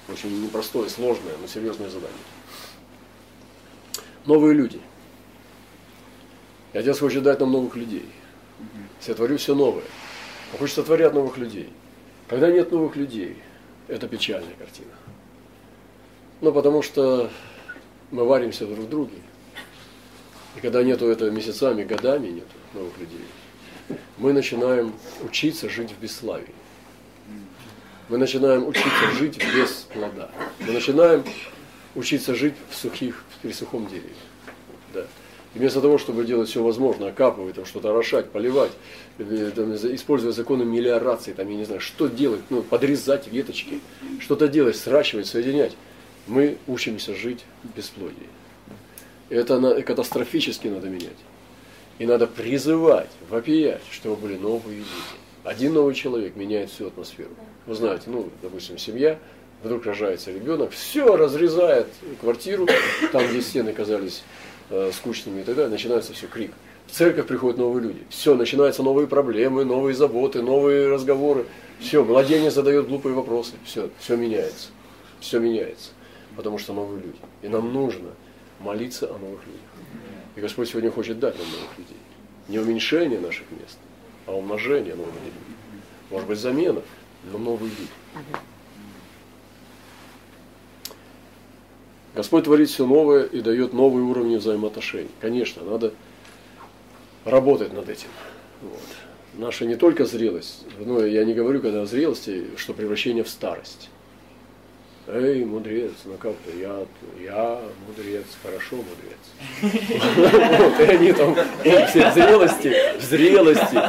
Очень 0.08 0.44
непростое, 0.44 0.88
сложное, 0.88 1.36
но 1.40 1.46
серьезное 1.46 1.88
задание. 1.88 2.16
Новые 4.24 4.54
люди. 4.54 4.80
И 6.72 6.78
Отец 6.78 6.98
хочет 6.98 7.22
дать 7.22 7.40
нам 7.40 7.52
новых 7.52 7.76
людей. 7.76 8.08
Сотворю 9.00 9.38
все 9.38 9.54
новое. 9.54 9.84
Он 10.52 10.58
хочет 10.58 10.76
сотворять 10.76 11.12
новых 11.12 11.36
людей. 11.36 11.70
Когда 12.26 12.50
нет 12.50 12.72
новых 12.72 12.96
людей, 12.96 13.36
это 13.86 14.08
печальная 14.08 14.54
картина. 14.54 14.92
Ну, 16.40 16.52
потому 16.52 16.82
что 16.82 17.30
мы 18.10 18.24
варимся 18.24 18.66
друг 18.66 18.80
в 18.80 18.88
друге. 18.88 19.16
И 20.56 20.60
когда 20.60 20.82
нету 20.82 21.06
этого 21.06 21.30
месяцами, 21.30 21.84
годами 21.84 22.28
нету 22.28 22.54
новых 22.74 22.96
людей, 22.98 23.24
мы 24.18 24.32
начинаем 24.32 24.92
учиться 25.22 25.68
жить 25.68 25.92
в 25.92 26.00
бесславии. 26.00 26.54
Мы 28.08 28.16
начинаем 28.16 28.66
учиться 28.66 29.10
жить 29.18 29.38
без 29.54 29.86
плода. 29.92 30.30
Мы 30.60 30.72
начинаем 30.72 31.24
учиться 31.94 32.34
жить 32.34 32.54
в 32.70 32.74
сухих, 32.74 33.22
при 33.42 33.52
сухом 33.52 33.86
дереве. 33.86 34.14
Да. 34.94 35.06
И 35.54 35.58
вместо 35.58 35.80
того, 35.80 35.98
чтобы 35.98 36.24
делать 36.24 36.48
все 36.48 36.62
возможное, 36.62 37.10
окапывать, 37.10 37.56
там, 37.56 37.66
что-то 37.66 37.90
орошать, 37.90 38.30
поливать, 38.30 38.70
там, 39.18 39.74
используя 39.74 40.32
законы 40.32 40.64
мелиорации, 40.64 41.32
там, 41.32 41.48
я 41.50 41.56
не 41.56 41.64
знаю, 41.64 41.80
что 41.80 42.06
делать, 42.06 42.40
ну, 42.48 42.62
подрезать 42.62 43.28
веточки, 43.28 43.80
что-то 44.20 44.48
делать, 44.48 44.76
сращивать, 44.76 45.26
соединять, 45.26 45.76
мы 46.26 46.58
учимся 46.66 47.14
жить 47.14 47.44
в 47.62 47.76
бесплодии. 47.76 48.28
Это 49.28 49.82
катастрофически 49.82 50.68
надо 50.68 50.88
менять. 50.88 51.16
И 51.98 52.06
надо 52.06 52.26
призывать, 52.26 53.10
вопиять, 53.28 53.82
чтобы 53.90 54.16
были 54.16 54.36
новые 54.36 54.78
люди. 54.78 54.88
Один 55.44 55.74
новый 55.74 55.94
человек 55.94 56.36
меняет 56.36 56.70
всю 56.70 56.88
атмосферу. 56.88 57.30
Вы 57.66 57.74
знаете, 57.74 58.04
ну, 58.06 58.28
допустим, 58.42 58.78
семья, 58.78 59.18
вдруг 59.62 59.86
рожается 59.86 60.30
ребенок, 60.30 60.70
все 60.72 61.16
разрезает 61.16 61.86
квартиру, 62.20 62.66
там, 63.12 63.26
где 63.28 63.40
стены 63.42 63.72
казались 63.72 64.22
э, 64.70 64.90
скучными 64.92 65.40
и 65.40 65.44
так 65.44 65.56
далее, 65.56 65.70
начинается 65.70 66.12
все 66.12 66.26
крик. 66.26 66.52
В 66.86 66.92
церковь 66.92 67.26
приходят 67.26 67.58
новые 67.58 67.82
люди. 67.82 68.00
Все, 68.08 68.34
начинаются 68.34 68.82
новые 68.82 69.06
проблемы, 69.06 69.64
новые 69.64 69.94
заботы, 69.94 70.40
новые 70.40 70.88
разговоры. 70.88 71.44
Все, 71.80 72.02
младенец 72.02 72.54
задает 72.54 72.88
глупые 72.88 73.14
вопросы. 73.14 73.52
Все, 73.64 73.90
все 73.98 74.16
меняется. 74.16 74.68
Все 75.20 75.38
меняется. 75.38 75.90
Потому 76.34 76.56
что 76.56 76.72
новые 76.72 77.02
люди. 77.02 77.18
И 77.42 77.48
нам 77.48 77.74
нужно 77.74 78.08
молиться 78.60 79.06
о 79.06 79.18
новых 79.18 79.46
людях. 79.46 79.60
И 80.34 80.40
Господь 80.40 80.70
сегодня 80.70 80.90
хочет 80.90 81.18
дать 81.18 81.36
нам 81.36 81.46
новых 81.46 81.76
людей. 81.76 81.96
Не 82.48 82.58
уменьшение 82.58 83.20
наших 83.20 83.44
мест, 83.50 83.76
а 84.28 84.32
умножение 84.32 84.94
людей. 84.94 85.32
Может 86.10 86.28
быть, 86.28 86.38
замена, 86.38 86.82
но 87.32 87.38
новые 87.38 87.70
люди. 87.70 87.90
Господь 92.14 92.44
творит 92.44 92.68
все 92.68 92.86
новое 92.86 93.24
и 93.24 93.40
дает 93.40 93.72
новые 93.72 94.04
уровни 94.04 94.36
взаимоотношений. 94.36 95.10
Конечно, 95.20 95.62
надо 95.64 95.94
работать 97.24 97.72
над 97.72 97.88
этим. 97.88 98.08
Вот. 98.60 98.80
Наша 99.34 99.64
не 99.64 99.76
только 99.76 100.04
зрелость, 100.04 100.64
но 100.78 101.04
я 101.04 101.24
не 101.24 101.32
говорю, 101.32 101.60
когда 101.60 101.82
о 101.82 101.86
зрелости, 101.86 102.46
что 102.56 102.74
превращение 102.74 103.24
в 103.24 103.28
старость. 103.28 103.88
Эй, 105.10 105.42
мудрец, 105.42 105.92
ну 106.04 106.18
как 106.18 106.34
я, 106.60 106.84
я 107.22 107.60
мудрец, 107.86 108.26
хорошо 108.42 108.76
мудрец. 108.76 109.62
И 110.80 110.82
они 110.82 111.12
там 111.14 111.34
все 111.86 112.10
в 112.10 112.14
зрелости, 112.14 112.98
в 112.98 113.02
зрелости. 113.02 113.80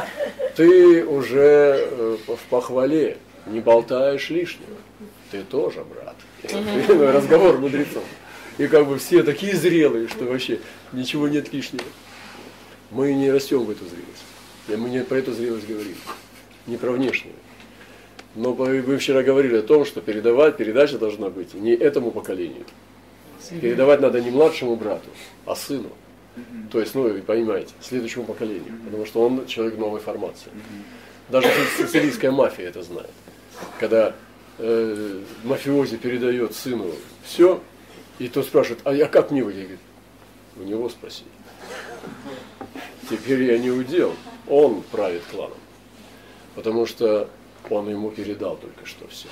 Ты 0.56 1.04
уже 1.04 1.88
э, 1.90 2.16
в 2.26 2.50
похвале, 2.50 3.18
не 3.46 3.60
болтаешь 3.60 4.30
лишнего. 4.30 4.76
Ты 5.30 5.42
тоже, 5.42 5.84
брат. 5.84 6.16
Разговор 6.88 7.58
мудрецов. 7.58 8.04
И 8.58 8.66
как 8.66 8.86
бы 8.86 8.98
все 8.98 9.22
такие 9.22 9.54
зрелые, 9.56 10.08
что 10.08 10.24
вообще 10.24 10.60
ничего 10.92 11.28
нет 11.28 11.52
лишнего. 11.52 11.84
Мы 12.90 13.14
не 13.14 13.30
растем 13.30 13.64
в 13.64 13.70
эту 13.70 13.84
зрелость. 13.84 14.24
Мы 14.68 14.90
не 14.90 15.02
про 15.02 15.18
эту 15.18 15.32
зрелость 15.32 15.66
говорим. 15.66 15.94
Не 16.66 16.76
про 16.76 16.90
внешнюю. 16.90 17.34
Но 18.34 18.52
вы 18.52 18.98
вчера 18.98 19.22
говорили 19.22 19.56
о 19.56 19.62
том, 19.62 19.84
что 19.84 20.00
передавать, 20.00 20.56
передача 20.56 20.98
должна 20.98 21.30
быть 21.30 21.54
не 21.54 21.72
этому 21.72 22.10
поколению. 22.10 22.64
Передавать 23.60 24.00
надо 24.00 24.20
не 24.20 24.30
младшему 24.30 24.76
брату, 24.76 25.08
а 25.46 25.56
сыну. 25.56 25.90
То 26.70 26.80
есть, 26.80 26.94
ну, 26.94 27.02
вы 27.02 27.22
понимаете, 27.22 27.72
следующему 27.80 28.24
поколению. 28.24 28.72
Потому 28.84 29.06
что 29.06 29.22
он 29.22 29.46
человек 29.46 29.78
новой 29.78 30.00
формации. 30.00 30.50
Даже 31.28 31.48
сицилийская 31.76 32.30
мафия 32.30 32.68
это 32.68 32.82
знает. 32.82 33.10
Когда 33.78 34.14
э, 34.58 35.20
мафиози 35.44 35.96
передает 35.96 36.54
сыну 36.54 36.92
все, 37.24 37.62
и 38.18 38.28
тот 38.28 38.46
спрашивает, 38.46 38.80
а 38.84 38.94
я 38.94 39.06
как 39.06 39.30
мне 39.30 39.42
выйти? 39.42 39.78
У 40.56 40.62
него 40.62 40.88
спроси. 40.88 41.24
Теперь 43.08 43.42
я 43.44 43.58
не 43.58 43.70
удел, 43.70 44.14
он 44.46 44.82
правит 44.82 45.22
кланом. 45.30 45.58
Потому 46.54 46.86
что 46.86 47.28
он 47.68 47.88
ему 47.88 48.10
передал 48.10 48.56
только 48.56 48.86
что 48.86 49.06
все. 49.08 49.28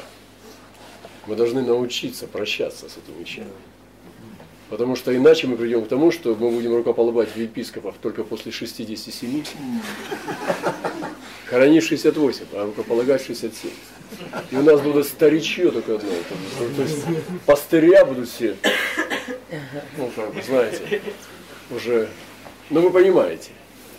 Мы 1.26 1.37
должны 1.37 1.62
научиться 1.62 2.26
прощаться 2.26 2.88
с 2.88 2.96
этими 2.96 3.22
вещами. 3.22 3.50
Потому 4.70 4.96
что 4.96 5.16
иначе 5.16 5.46
мы 5.46 5.57
придем 5.57 5.85
к 5.85 5.88
тому, 5.88 6.11
что 6.12 6.35
мы 6.35 6.50
будем 6.50 6.76
рукополагать 6.76 7.31
в 7.31 7.37
епископов 7.37 7.94
только 8.02 8.22
после 8.22 8.52
67, 8.52 9.44
хоронить 11.46 11.85
68, 11.85 12.44
а 12.52 12.66
рукополагать 12.66 13.24
67. 13.24 13.70
И 14.50 14.57
у 14.57 14.62
нас 14.62 14.81
будут 14.81 15.07
старичье 15.07 15.70
только 15.70 15.94
одно. 15.94 16.11
То 16.76 16.83
есть 16.83 17.04
пастыря 17.46 18.04
будут 18.04 18.28
все, 18.28 18.57
ну, 19.96 20.11
как 20.14 20.35
вы 20.35 20.42
знаете, 20.42 21.02
уже, 21.70 22.09
ну 22.68 22.83
вы 22.83 22.90
понимаете, 22.90 23.50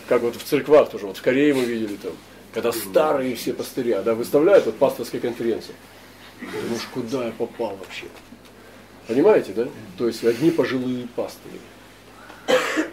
как 0.08 0.21
вот 0.21 0.36
в 0.36 0.43
церквах 0.43 0.89
тоже, 0.89 1.08
вот 1.08 1.17
в 1.17 1.21
Корее 1.21 1.53
мы 1.53 1.63
видели 1.63 1.95
там, 1.95 2.12
когда 2.53 2.71
старые 2.71 3.36
все 3.36 3.53
пастыря, 3.53 4.01
да, 4.01 4.13
выставляют 4.13 4.65
вот 4.65 4.77
пасторская 4.77 5.21
конференция. 5.21 5.75
Думаешь, 6.39 6.88
куда 6.93 7.25
я 7.25 7.32
попал 7.32 7.75
вообще? 7.77 8.05
Понимаете, 9.09 9.53
да? 9.53 9.67
То 9.97 10.05
есть 10.05 10.23
одни 10.23 10.51
пожилые 10.51 11.07
пастыри. 11.15 11.59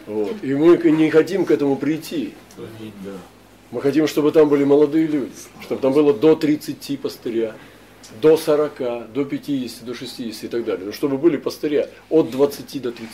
Вот. 0.06 0.34
И 0.42 0.54
мы 0.54 0.78
не 0.90 1.10
хотим 1.10 1.44
к 1.44 1.50
этому 1.50 1.76
прийти. 1.76 2.32
Мы 3.70 3.82
хотим, 3.82 4.08
чтобы 4.08 4.32
там 4.32 4.48
были 4.48 4.64
молодые 4.64 5.06
люди, 5.06 5.32
чтобы 5.60 5.82
там 5.82 5.92
было 5.92 6.14
до 6.14 6.34
30 6.34 7.00
пастыря, 7.00 7.54
до 8.22 8.38
40, 8.38 9.12
до 9.12 9.24
50, 9.26 9.84
до 9.84 9.92
60 9.92 10.44
и 10.44 10.48
так 10.48 10.64
далее. 10.64 10.86
Но 10.86 10.92
чтобы 10.92 11.18
были 11.18 11.36
пастыря 11.36 11.90
от 12.08 12.30
20 12.30 12.80
до 12.80 12.92
30. 12.92 13.12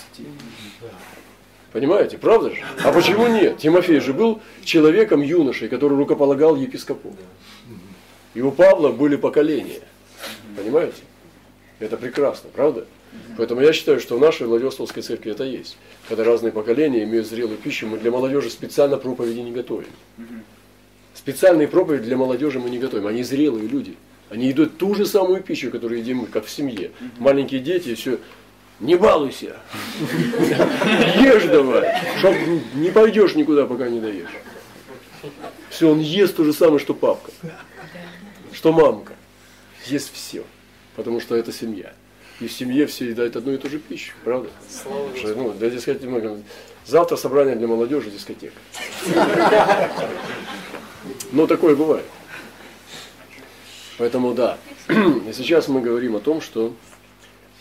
Понимаете, 1.72 2.18
правда 2.18 2.50
же? 2.50 2.62
А 2.84 2.92
почему 2.92 3.26
нет? 3.26 3.58
Тимофей 3.58 3.98
же 3.98 4.12
был 4.12 4.40
человеком 4.62 5.22
юношей, 5.22 5.68
который 5.68 5.98
рукополагал 5.98 6.54
епископу. 6.54 7.16
И 8.34 8.42
у 8.42 8.52
Павла 8.52 8.90
были 8.90 9.16
поколения. 9.16 9.80
Понимаете? 10.56 11.02
Это 11.82 11.96
прекрасно, 11.96 12.48
правда? 12.54 12.86
Поэтому 13.36 13.60
я 13.60 13.72
считаю, 13.72 13.98
что 13.98 14.16
в 14.16 14.20
нашей 14.20 14.46
Владивостокской 14.46 15.02
церкви 15.02 15.32
это 15.32 15.42
есть. 15.42 15.76
Когда 16.08 16.22
разные 16.22 16.52
поколения 16.52 17.02
имеют 17.02 17.26
зрелую 17.26 17.58
пищу, 17.58 17.88
мы 17.88 17.98
для 17.98 18.12
молодежи 18.12 18.50
специально 18.50 18.96
проповеди 18.96 19.40
не 19.40 19.50
готовим. 19.50 19.90
Специальные 21.12 21.66
проповеди 21.66 22.04
для 22.04 22.16
молодежи 22.16 22.60
мы 22.60 22.70
не 22.70 22.78
готовим. 22.78 23.08
Они 23.08 23.24
зрелые 23.24 23.66
люди. 23.66 23.96
Они 24.30 24.50
идут 24.52 24.78
ту 24.78 24.94
же 24.94 25.04
самую 25.04 25.42
пищу, 25.42 25.72
которую 25.72 25.98
едим 25.98 26.18
мы, 26.18 26.26
как 26.26 26.46
в 26.46 26.50
семье. 26.50 26.92
Маленькие 27.18 27.60
дети 27.60 27.96
все 27.96 28.18
не 28.78 28.94
балуйся. 28.94 29.56
Ешь 31.20 31.44
давай. 31.46 32.00
Чтоб 32.18 32.34
не 32.74 32.90
пойдешь 32.90 33.34
никуда, 33.34 33.66
пока 33.66 33.88
не 33.88 34.00
доешь. 34.00 34.30
Все, 35.68 35.90
он 35.90 35.98
ест 35.98 36.36
то 36.36 36.44
же 36.44 36.52
самое, 36.52 36.78
что 36.78 36.94
папка. 36.94 37.32
Что 38.52 38.72
мамка. 38.72 39.14
Ест 39.86 40.12
все. 40.14 40.44
Потому 40.96 41.20
что 41.20 41.34
это 41.36 41.52
семья. 41.52 41.92
и 42.40 42.46
в 42.46 42.52
семье 42.52 42.86
все 42.86 43.08
едают 43.08 43.36
одну 43.36 43.52
и 43.52 43.56
ту 43.56 43.70
же 43.70 43.78
пищу, 43.78 44.14
правда? 44.24 44.50
Что, 45.16 45.34
ну, 45.34 45.52
для 45.52 45.70
дискотеки, 45.70 46.06
мы, 46.06 46.42
завтра 46.84 47.16
собрание 47.16 47.56
для 47.56 47.68
молодежи 47.68 48.10
дискотека. 48.10 48.56
Но 51.32 51.46
такое 51.46 51.76
бывает. 51.76 52.04
Поэтому 53.98 54.34
да. 54.34 54.58
И 54.88 55.32
сейчас 55.32 55.68
мы 55.68 55.80
говорим 55.80 56.16
о 56.16 56.20
том, 56.20 56.40
что 56.40 56.74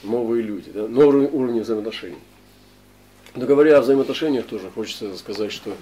новые 0.04 0.41
люди, 0.41 0.72
да, 0.72 0.88
новый 0.88 1.28
уровень 1.28 1.62
взаимоотношений. 1.62 2.17
Но 3.36 3.46
говоря 3.46 3.78
о 3.78 3.82
взаимоотношениях 3.82 4.46
тоже, 4.46 4.72
хочется 4.72 5.15
сказать, 5.17 5.52
что 5.52 5.76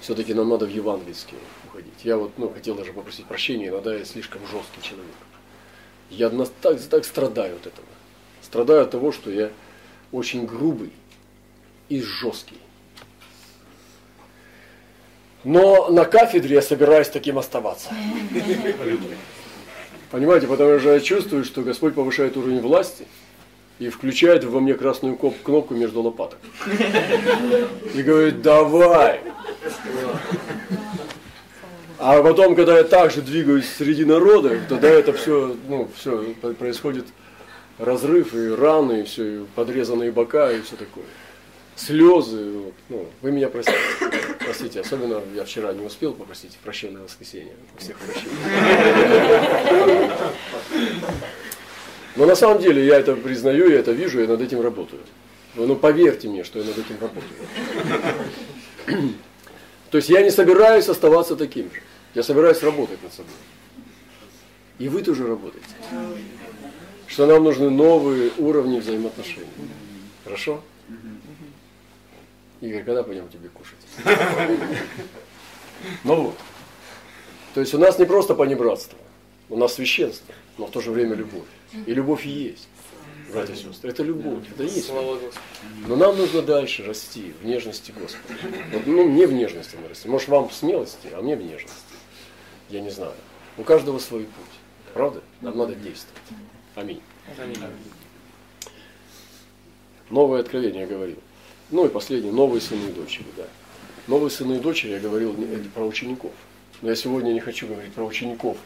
все-таки 0.00 0.34
нам 0.34 0.48
надо 0.48 0.66
в 0.66 0.70
евангельские 0.70 1.40
уходить. 1.66 1.92
Я 2.04 2.16
вот 2.16 2.32
ну, 2.38 2.48
хотел 2.48 2.74
даже 2.74 2.92
попросить 2.92 3.26
прощения, 3.26 3.68
иногда 3.68 3.94
я 3.94 4.04
слишком 4.04 4.40
жесткий 4.50 4.82
человек. 4.82 5.14
Я 6.10 6.30
так, 6.60 6.80
так 6.80 7.04
страдаю 7.04 7.56
от 7.56 7.66
этого. 7.66 7.86
Страдаю 8.42 8.82
от 8.82 8.90
того, 8.90 9.12
что 9.12 9.30
я 9.30 9.50
очень 10.12 10.46
грубый 10.46 10.90
и 11.88 12.00
жесткий. 12.00 12.58
Но 15.44 15.88
на 15.90 16.04
кафедре 16.04 16.56
я 16.56 16.62
собираюсь 16.62 17.08
таким 17.08 17.38
оставаться. 17.38 17.90
Понимаете, 20.10 20.46
потому 20.46 20.80
что 20.80 20.94
я 20.94 21.00
чувствую, 21.00 21.44
что 21.44 21.62
Господь 21.62 21.94
повышает 21.94 22.36
уровень 22.36 22.60
власти 22.60 23.06
и 23.78 23.90
включает 23.90 24.44
во 24.44 24.60
мне 24.60 24.74
красную 24.74 25.16
кнопку 25.16 25.74
между 25.74 26.00
лопаток. 26.00 26.38
И 27.94 28.02
говорит, 28.02 28.42
давай. 28.42 29.20
А 31.98 32.22
потом, 32.22 32.54
когда 32.54 32.78
я 32.78 32.84
также 32.84 33.22
двигаюсь 33.22 33.68
среди 33.68 34.04
народа, 34.04 34.60
тогда 34.68 34.88
это 34.88 35.12
все, 35.12 35.56
ну, 35.68 35.90
все 35.96 36.34
происходит 36.58 37.06
разрыв 37.78 38.34
и 38.34 38.54
раны, 38.54 39.00
и 39.00 39.02
все, 39.02 39.24
и 39.24 39.44
подрезанные 39.56 40.12
бока, 40.12 40.52
и 40.52 40.60
все 40.60 40.76
такое. 40.76 41.04
Слезы, 41.74 42.50
вот, 42.50 42.74
ну, 42.88 43.06
вы 43.20 43.32
меня 43.32 43.48
простите, 43.48 43.78
простите, 44.38 44.80
особенно 44.80 45.22
я 45.34 45.44
вчера 45.44 45.72
не 45.72 45.84
успел 45.84 46.12
попросить 46.12 46.56
прощения 46.58 46.98
на 46.98 47.04
воскресенье, 47.04 47.54
всех 47.78 47.96
прощения. 47.98 48.34
Но 52.16 52.26
на 52.26 52.34
самом 52.34 52.60
деле 52.60 52.84
я 52.84 52.98
это 52.98 53.14
признаю, 53.14 53.70
я 53.70 53.78
это 53.78 53.92
вижу, 53.92 54.20
я 54.20 54.26
над 54.26 54.40
этим 54.40 54.60
работаю. 54.60 55.02
Ну 55.54 55.76
поверьте 55.76 56.28
мне, 56.28 56.42
что 56.44 56.58
я 56.58 56.64
над 56.64 56.78
этим 56.78 56.96
работаю. 57.00 57.24
То 59.90 59.98
есть 59.98 60.08
я 60.08 60.22
не 60.22 60.30
собираюсь 60.30 60.88
оставаться 60.88 61.36
таким 61.36 61.70
же. 61.72 61.80
Я 62.14 62.22
собираюсь 62.22 62.62
работать 62.62 63.02
над 63.02 63.12
собой. 63.12 63.32
И 64.78 64.88
вы 64.88 65.02
тоже 65.02 65.26
работаете. 65.26 65.66
Что 67.06 67.26
нам 67.26 67.44
нужны 67.44 67.70
новые 67.70 68.30
уровни 68.38 68.80
взаимоотношений. 68.80 69.46
Хорошо? 70.24 70.62
Игорь, 72.60 72.84
когда 72.84 73.02
пойдем 73.02 73.28
тебе 73.28 73.48
кушать? 73.48 73.78
Ну 76.04 76.22
вот. 76.22 76.38
То 77.54 77.60
есть 77.60 77.72
у 77.74 77.78
нас 77.78 77.98
не 77.98 78.04
просто 78.04 78.34
понебратство, 78.34 78.98
у 79.48 79.56
нас 79.56 79.74
священство, 79.74 80.34
но 80.58 80.66
в 80.66 80.70
то 80.70 80.80
же 80.80 80.90
время 80.90 81.14
любовь. 81.14 81.46
И 81.86 81.94
любовь 81.94 82.24
есть, 82.24 82.68
братья 83.32 83.54
и 83.54 83.56
сестры. 83.56 83.90
Это 83.90 84.02
любовь, 84.02 84.44
это 84.50 84.64
есть. 84.64 84.92
Но 85.86 85.96
нам 85.96 86.16
нужно 86.16 86.42
дальше 86.42 86.84
расти 86.84 87.32
в 87.40 87.46
нежности 87.46 87.92
Господа. 87.92 88.34
Вот, 88.72 88.86
ну, 88.86 89.08
не 89.08 89.26
в 89.26 89.32
нежности 89.32 89.76
мы 89.80 89.88
растем. 89.88 90.10
Может, 90.10 90.28
вам 90.28 90.48
в 90.48 90.54
смелости, 90.54 91.08
а 91.12 91.22
мне 91.22 91.36
в 91.36 91.42
нежности. 91.42 91.87
Я 92.70 92.80
не 92.80 92.90
знаю. 92.90 93.12
У 93.56 93.62
каждого 93.62 93.98
свой 93.98 94.24
путь. 94.24 94.92
Правда? 94.94 95.22
Нам 95.40 95.56
надо 95.56 95.74
действовать. 95.74 96.22
Аминь. 96.74 97.00
Новое 100.10 100.40
откровение 100.40 100.82
я 100.82 100.86
говорил. 100.86 101.18
Ну 101.70 101.86
и 101.86 101.88
последнее, 101.88 102.32
новые 102.32 102.60
сыны 102.60 102.88
и 102.88 102.92
дочери, 102.92 103.26
да. 103.36 103.44
Новые 104.06 104.30
сыны 104.30 104.54
и 104.54 104.60
дочери 104.60 104.92
я 104.92 105.00
говорил 105.00 105.36
про 105.74 105.84
учеников. 105.84 106.32
Но 106.80 106.88
я 106.88 106.96
сегодня 106.96 107.32
не 107.32 107.40
хочу 107.40 107.66
говорить 107.66 107.92
про 107.92 108.04
учеников 108.04 108.56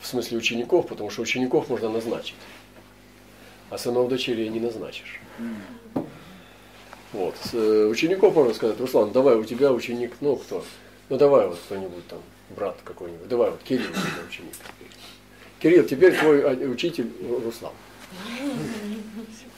в 0.00 0.06
смысле 0.06 0.38
учеников, 0.38 0.88
потому 0.88 1.10
что 1.10 1.22
учеников 1.22 1.68
можно 1.68 1.88
назначить, 1.88 2.34
а 3.70 3.78
сынов 3.78 4.08
дочерей 4.08 4.48
не 4.48 4.60
назначишь. 4.60 5.20
Вот. 7.12 7.34
Э, 7.52 7.86
учеников 7.90 8.34
можно 8.34 8.54
сказать, 8.54 8.80
Руслан, 8.80 9.12
давай, 9.12 9.36
у 9.36 9.44
тебя 9.44 9.72
ученик, 9.72 10.12
ну 10.20 10.36
кто? 10.36 10.64
Ну 11.08 11.18
давай 11.18 11.46
вот 11.46 11.58
кто-нибудь 11.66 12.06
там, 12.08 12.20
брат 12.56 12.76
какой-нибудь, 12.84 13.28
давай 13.28 13.50
вот 13.50 13.62
Кирилл 13.62 13.86
ученик. 14.28 14.52
Кирилл, 15.60 15.84
теперь 15.84 16.16
твой 16.16 16.42
а, 16.42 16.54
учитель 16.68 17.10
Руслан. 17.44 17.72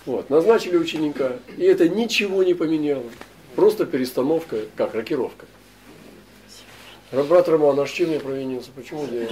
Вот, 0.07 0.29
назначили 0.31 0.77
ученика, 0.77 1.39
и 1.57 1.65
это 1.65 1.89
ничего 1.89 2.43
не 2.43 2.55
поменяло. 2.55 3.05
Просто 3.57 3.87
перестановка, 3.87 4.59
как 4.77 4.95
рокировка. 4.95 5.47
Брат 7.11 7.49
Роман, 7.49 7.79
а 7.79 7.87
с 7.87 7.91
чем 7.91 8.11
я 8.11 8.19
провинился? 8.19 8.71
Почему 8.75 9.07
я... 9.07 9.29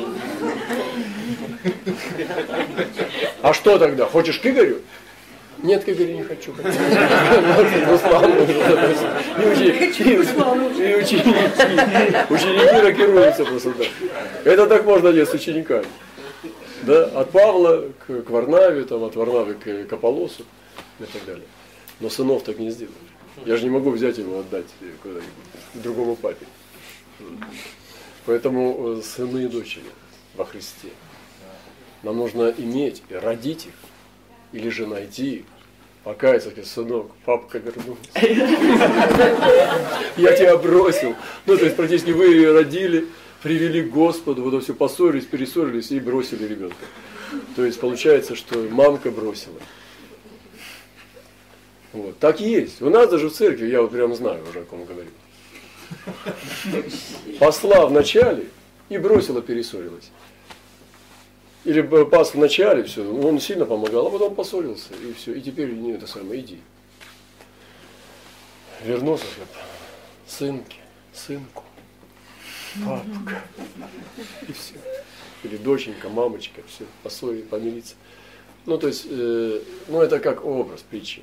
А 3.43 3.53
что 3.53 3.79
тогда? 3.79 4.07
Хочешь 4.07 4.39
к 4.39 4.47
Игорю? 4.47 4.81
Нет, 5.63 5.85
к 5.85 5.89
Игорю 5.89 6.15
не 6.15 6.23
хочу. 6.25 6.53
Ученики 12.31 12.81
рокируются 12.81 13.45
просто 13.45 13.73
так. 13.73 13.87
Это 14.45 14.67
так 14.67 14.85
можно 14.85 15.13
делать 15.13 15.31
с 15.31 15.35
учениками. 15.35 15.87
Да? 16.83 17.05
От 17.05 17.31
Павла 17.31 17.85
к, 18.07 18.23
к 18.23 18.31
Варнаве, 18.31 18.85
там, 18.85 19.05
от 19.05 19.15
Варнавы 19.15 19.55
к, 19.55 19.63
к 19.63 19.69
и 19.71 19.85
так 19.85 21.25
далее. 21.27 21.47
Но 22.01 22.11
сынов 22.11 22.43
так 22.43 22.59
не 22.59 22.71
сделали. 22.71 22.97
Я 23.47 23.57
же 23.57 23.65
не 23.65 23.71
могу 23.71 23.91
взять 23.91 24.19
его 24.19 24.41
отдать 24.41 24.67
другому 25.75 26.17
папе. 26.17 26.47
Поэтому 28.27 28.99
э, 28.99 29.03
сыны 29.03 29.45
и 29.45 29.49
дочери 29.49 29.85
во 30.35 30.45
Христе. 30.45 30.89
Нам 32.03 32.17
нужно 32.17 32.53
иметь 32.57 33.03
и 33.09 33.15
родить 33.15 33.67
их, 33.67 33.75
или 34.53 34.69
же 34.69 34.87
найти 34.87 35.37
их, 35.37 35.45
сказать, 36.05 36.67
сынок, 36.67 37.11
папка 37.25 37.59
вернулся. 37.59 38.03
Я 40.17 40.33
тебя 40.37 40.57
бросил. 40.57 41.15
Ну, 41.47 41.57
то 41.57 41.65
есть, 41.65 41.77
практически 41.77 42.11
вы 42.11 42.27
ее 42.27 42.53
родили, 42.53 43.07
привели 43.43 43.83
к 43.83 43.91
Господу, 43.91 44.43
вот 44.43 44.63
все 44.63 44.75
поссорились, 44.75 45.27
перессорились 45.27 45.91
и 45.91 46.01
бросили 46.01 46.47
ребенка. 46.47 46.85
То 47.57 47.65
есть, 47.65 47.81
получается, 47.81 48.35
что 48.35 48.59
мамка 48.71 49.11
бросила. 49.11 49.61
Вот. 51.93 52.19
Так 52.19 52.41
есть. 52.41 52.81
У 52.83 52.91
нас 52.91 53.09
даже 53.11 53.29
в 53.29 53.33
церкви, 53.33 53.67
я 53.67 53.83
вот 53.83 53.93
прям 53.93 54.15
знаю 54.15 54.43
уже, 54.49 54.61
о 54.61 54.65
ком 54.65 54.85
говорю. 54.85 55.11
Посла 57.39 57.87
в 57.87 57.93
начале 57.93 58.47
и 58.89 58.99
бросила, 58.99 59.43
перессорилась. 59.43 60.11
Или 61.65 61.83
пас 61.83 62.35
в 62.35 62.39
начале, 62.39 62.83
все, 62.85 63.09
он 63.09 63.39
сильно 63.39 63.65
помогал, 63.65 64.09
а 64.09 64.11
потом 64.11 64.35
поссорился, 64.35 64.95
и 64.95 65.13
все, 65.13 65.33
и 65.35 65.41
теперь 65.41 65.73
не 65.73 65.93
это 65.93 66.09
самое, 66.09 66.41
иди. 66.41 66.61
Вернулся, 68.85 69.25
как 69.39 69.63
сынки, 70.27 70.79
сынку, 71.13 71.63
папка, 72.85 73.43
и 74.49 74.53
все. 74.53 74.75
Или 75.45 75.57
доченька, 75.57 76.09
мамочка, 76.09 76.63
все, 76.67 76.85
поссорить, 77.05 77.49
помириться. 77.49 77.95
Ну, 78.67 78.79
то 78.79 78.89
есть, 78.89 79.07
э, 79.09 79.61
ну, 79.89 80.01
это 80.01 80.19
как 80.19 80.45
образ 80.45 80.83
притчи. 80.83 81.23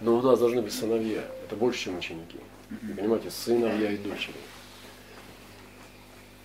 Но 0.00 0.16
у 0.16 0.22
нас 0.22 0.38
должны 0.38 0.62
быть 0.62 0.72
сыновья, 0.72 1.22
это 1.44 1.56
больше, 1.56 1.84
чем 1.84 1.98
ученики. 1.98 2.38
Понимаете, 2.96 3.30
сыновья 3.30 3.92
и 3.92 3.98
дочери. 3.98 4.34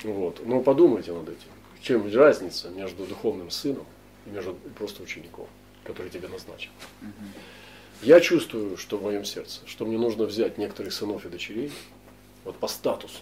Вот. 0.03 0.45
Но 0.45 0.61
подумайте 0.61 1.13
над 1.13 1.29
этим. 1.29 1.54
Чем 1.85 2.11
разница 2.11 2.69
между 2.69 3.05
духовным 3.05 3.51
сыном 3.51 3.85
и 4.25 4.31
между 4.31 4.55
просто 4.75 5.03
учеником, 5.03 5.47
который 5.83 6.09
тебе 6.09 6.27
назначил. 6.27 6.71
Я 8.01 8.19
чувствую, 8.21 8.75
что 8.75 8.97
в 8.97 9.03
моем 9.03 9.23
сердце, 9.23 9.61
что 9.67 9.85
мне 9.85 9.99
нужно 9.99 10.25
взять 10.25 10.57
некоторых 10.57 10.93
сынов 10.93 11.27
и 11.27 11.29
дочерей, 11.29 11.71
вот 12.43 12.55
по 12.57 12.67
статусу, 12.67 13.21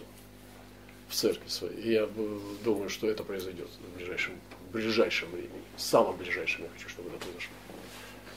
в 1.10 1.14
церкви 1.14 1.50
своей. 1.50 1.82
И 1.82 1.92
я 1.92 2.08
думаю, 2.64 2.88
что 2.88 3.10
это 3.10 3.26
произойдет 3.26 3.68
в 3.68 3.98
ближайшем, 3.98 4.36
в 4.70 4.72
ближайшем 4.72 5.30
времени. 5.32 5.62
В 5.76 5.82
самом 5.82 6.16
ближайшем 6.16 6.64
я 6.64 6.70
хочу, 6.70 6.88
чтобы 6.88 7.10
это 7.10 7.18
произошло 7.18 7.52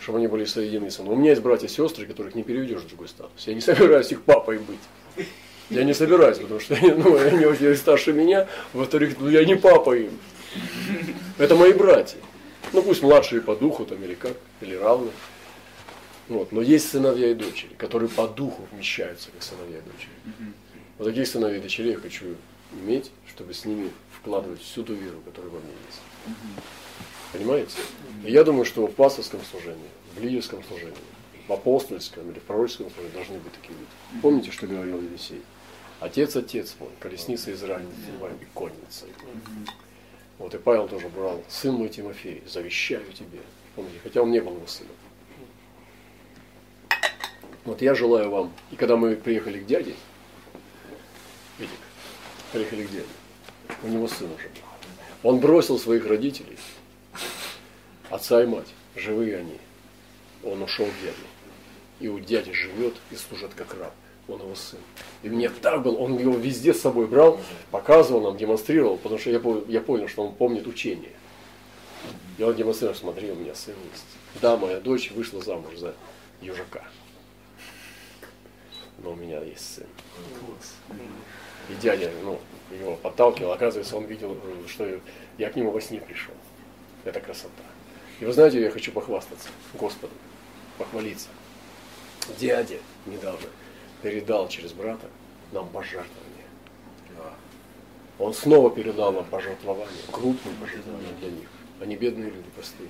чтобы 0.01 0.19
они 0.19 0.27
были 0.29 0.45
соединены 0.45 0.91
со 0.91 1.03
мной. 1.03 1.15
У 1.15 1.19
меня 1.19 1.31
есть 1.31 1.43
братья 1.43 1.67
и 1.67 1.71
сестры, 1.71 2.07
которых 2.07 2.37
не 2.37 2.45
переведешь 2.45 2.83
в 2.83 2.89
другой 2.89 3.09
статус. 3.09 3.45
Я 3.47 3.55
не 3.55 3.61
собираюсь 3.61 4.13
их 4.13 4.23
папой 4.23 4.59
быть. 4.59 5.27
Я 5.71 5.85
не 5.85 5.95
собираюсь, 5.95 6.39
потому 6.39 6.61
что 6.61 6.77
ну, 6.81 7.17
они 7.17 7.45
очень 7.45 7.77
старше 7.77 8.13
меня, 8.13 8.49
во-вторых, 8.73 9.17
ну, 9.19 9.29
я 9.29 9.45
не 9.45 9.57
папа 9.57 9.97
им. 9.97 10.19
Это 11.39 11.57
мои 11.57 11.73
братья. 11.73 12.19
Ну 12.73 12.83
пусть 12.83 13.03
младшие 13.03 13.41
по 13.41 13.57
духу 13.57 13.85
там 13.85 14.03
или 14.03 14.15
как, 14.15 14.37
или 14.61 14.75
равны. 14.75 15.11
Вот. 16.29 16.53
Но 16.53 16.61
есть 16.61 16.91
сыновья 16.91 17.31
и 17.31 17.35
дочери, 17.35 17.71
которые 17.79 18.09
по 18.09 18.27
духу 18.27 18.67
вмещаются, 18.73 19.31
как 19.31 19.43
сыновья 19.43 19.79
и 19.79 19.83
дочери. 19.83 20.53
Вот 20.99 21.09
таких 21.09 21.27
сыновей 21.27 21.59
и 21.59 21.63
дочерей 21.63 21.93
я 21.93 21.99
хочу 21.99 22.27
иметь, 22.73 23.11
чтобы 23.29 23.55
с 23.55 23.65
ними 23.65 23.91
вкладывать 24.19 24.61
всю 24.61 24.83
ту 24.83 24.95
веру, 24.95 25.21
которая 25.25 25.51
во 25.51 25.59
мне 25.59 25.73
есть. 25.87 26.01
Понимаете? 27.33 27.77
И 28.25 28.33
я 28.33 28.45
думаю, 28.45 28.65
что 28.65 28.87
в 28.87 28.95
пасторском 28.95 29.41
служении, 29.51 29.89
в 30.17 30.23
лидерском 30.23 30.65
служении, 30.65 30.95
в 31.47 31.53
апостольском 31.53 32.29
или 32.31 32.39
в 32.39 32.43
пророческом 32.43 32.91
служении 32.91 33.15
должны 33.15 33.39
быть 33.39 33.53
такие 33.53 33.75
люди. 33.75 34.21
Помните, 34.23 34.51
что 34.51 34.67
говорил 34.67 35.01
Елисей? 35.01 35.43
Отец, 36.01 36.37
отец 36.37 36.77
мой, 36.79 36.91
колесница 37.01 37.53
Израиля, 37.53 37.87
и 38.41 38.45
конница. 38.55 39.07
Вот 40.39 40.55
и 40.55 40.59
Павел 40.59 40.89
тоже 40.89 41.09
брал, 41.09 41.43
сын 41.49 41.75
мой 41.75 41.89
Тимофей, 41.89 42.43
завещаю 42.47 43.11
тебе. 43.13 43.41
Помните, 43.75 43.99
хотя 44.03 44.23
он 44.23 44.31
не 44.31 44.41
был 44.41 44.57
его 44.57 44.67
сыном. 44.67 44.93
Вот 47.65 47.81
я 47.83 47.95
желаю 47.95 48.31
вам, 48.31 48.53
и 48.71 48.77
когда 48.77 48.97
мы 48.97 49.17
приехали 49.17 49.59
к 49.59 49.67
дяде, 49.67 49.95
видите, 51.59 51.79
приехали 52.53 52.85
к 52.85 52.91
дяде, 52.91 53.07
у 53.83 53.89
него 53.89 54.07
сын 54.07 54.31
уже 54.31 54.49
был. 54.49 55.31
Он 55.31 55.41
бросил 55.41 55.79
своих 55.79 56.07
родителей, 56.07 56.59
отца 58.11 58.43
и 58.43 58.47
мать, 58.47 58.69
живые 58.95 59.39
они. 59.39 59.59
Он 60.45 60.63
ушел 60.63 60.87
к 60.87 61.03
дяде. 61.03 61.17
И 61.99 62.09
у 62.09 62.21
дяди 62.21 62.53
живет 62.53 62.95
и 63.11 63.17
служит 63.17 63.55
как 63.55 63.75
раб. 63.75 63.95
Он 64.29 64.41
его 64.41 64.55
сын. 64.55 64.81
И 65.23 65.29
мне 65.29 65.49
так 65.49 65.83
был, 65.83 66.01
он 66.03 66.19
его 66.19 66.35
везде 66.37 66.75
с 66.75 66.81
собой 66.81 67.07
брал, 67.07 67.41
показывал 67.71 68.23
нам, 68.23 68.37
демонстрировал, 68.37 68.97
потому 68.97 69.21
что 69.21 69.31
я, 69.31 69.41
я 69.69 69.81
понял, 69.81 70.09
что 70.09 70.25
он 70.27 70.35
помнит 70.35 70.67
учение. 70.67 71.13
И 72.39 72.43
он 72.43 72.55
демонстрировал, 72.55 72.99
смотри, 72.99 73.31
у 73.31 73.37
меня 73.37 73.55
сын 73.55 73.75
есть. 73.93 74.05
Да, 74.43 74.57
моя 74.57 74.81
дочь 74.81 75.13
вышла 75.13 75.43
замуж 75.43 75.77
за 75.77 75.95
южака. 76.41 76.85
Но 78.99 79.13
у 79.13 79.15
меня 79.15 79.41
есть 79.43 79.77
сын. 79.77 79.87
И 81.69 81.75
дядя, 81.81 82.11
ну, 82.23 82.39
его 82.71 82.97
подталкивал, 82.97 83.53
оказывается, 83.53 83.97
он 83.97 84.05
видел, 84.07 84.37
что 84.69 85.01
я 85.39 85.51
к 85.51 85.57
нему 85.57 85.71
во 85.71 85.81
сне 85.81 86.01
пришел. 86.01 86.35
Это 87.05 87.21
красота. 87.21 87.63
И 88.21 88.25
вы 88.25 88.33
знаете, 88.33 88.61
я 88.61 88.71
хочу 88.71 88.93
похвастаться 88.93 89.49
Господу, 89.75 90.13
похвалиться. 90.79 91.29
Дядя 92.39 92.79
недавно 93.07 93.47
передал 94.07 94.49
через 94.49 94.73
брата 94.73 95.09
нам 95.51 95.69
пожертвование. 95.69 96.47
Он 98.21 98.33
снова 98.33 98.71
передал 98.71 99.13
нам 99.13 99.25
пожертвование, 99.25 99.89
крупные 100.13 100.55
пожертвования 100.61 101.13
для 101.21 101.31
них. 101.31 101.49
Они 101.81 101.97
бедные 101.97 102.31
люди, 102.31 102.49
простые. 102.55 102.89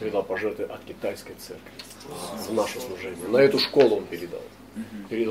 Передал 0.00 0.24
пожертвование 0.24 0.74
от 0.74 0.84
китайской 0.84 1.34
церкви 1.34 1.70
за 2.44 2.52
наше 2.52 2.80
служение. 2.80 3.28
На 3.28 3.36
эту 3.38 3.60
школу 3.60 3.98
он 3.98 4.06
передал. 4.06 4.42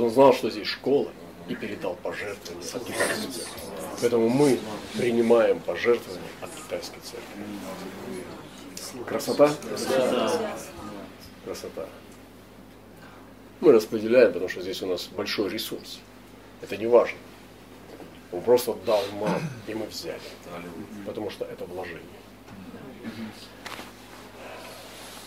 Он 0.01 0.09
знал, 0.09 0.33
что 0.33 0.49
здесь 0.49 0.67
школа, 0.67 1.09
и 1.49 1.55
передал 1.55 1.95
пожертвование 1.95 2.69
от 2.73 2.83
китайской 2.85 3.31
церкви. 3.31 3.61
Поэтому 3.99 4.29
мы 4.29 4.59
принимаем 4.97 5.59
пожертвования 5.59 6.29
от 6.41 6.51
китайской 6.51 7.01
церкви. 7.01 7.43
Красота? 9.05 9.51
Красота. 9.67 10.57
Красота. 11.43 11.85
Мы 13.59 13.71
распределяем, 13.71 14.33
потому 14.33 14.49
что 14.49 14.61
здесь 14.61 14.81
у 14.81 14.87
нас 14.87 15.09
большой 15.15 15.49
ресурс. 15.49 15.99
Это 16.61 16.77
не 16.77 16.85
важно. 16.85 17.17
Он 18.31 18.41
просто 18.41 18.75
дал 18.85 19.01
нам, 19.19 19.41
и 19.67 19.73
мы 19.73 19.85
взяли. 19.85 20.19
Потому 21.05 21.29
что 21.29 21.45
это 21.45 21.65
вложение. 21.65 22.01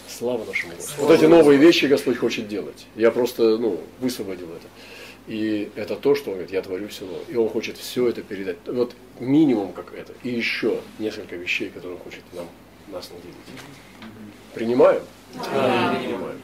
Слава 0.06 0.44
нашему 0.44 0.74
Господу. 0.74 1.08
Вот 1.08 1.14
эти 1.14 1.24
новые 1.24 1.58
вещи 1.58 1.86
Господь 1.86 2.18
хочет 2.18 2.46
делать. 2.46 2.86
Я 2.94 3.10
просто 3.10 3.56
ну, 3.56 3.80
высвободил 4.00 4.48
это. 4.48 4.66
И 5.26 5.70
это 5.76 5.96
то, 5.96 6.14
что 6.14 6.30
он 6.30 6.36
говорит, 6.36 6.52
я 6.52 6.60
творю 6.60 6.88
все 6.88 7.06
новое. 7.06 7.24
И 7.28 7.36
он 7.36 7.48
хочет 7.48 7.78
все 7.78 8.08
это 8.08 8.22
передать. 8.22 8.58
Вот 8.66 8.94
минимум 9.18 9.72
как 9.72 9.94
это. 9.94 10.12
И 10.22 10.28
еще 10.28 10.80
несколько 10.98 11.36
вещей, 11.36 11.70
которые 11.70 11.96
он 11.96 12.02
хочет 12.02 12.22
нам, 12.32 12.46
нас 12.88 13.10
наделить. 13.10 13.36
Принимаем? 14.52 15.02
Да. 15.34 15.96
Принимаем. 15.98 16.40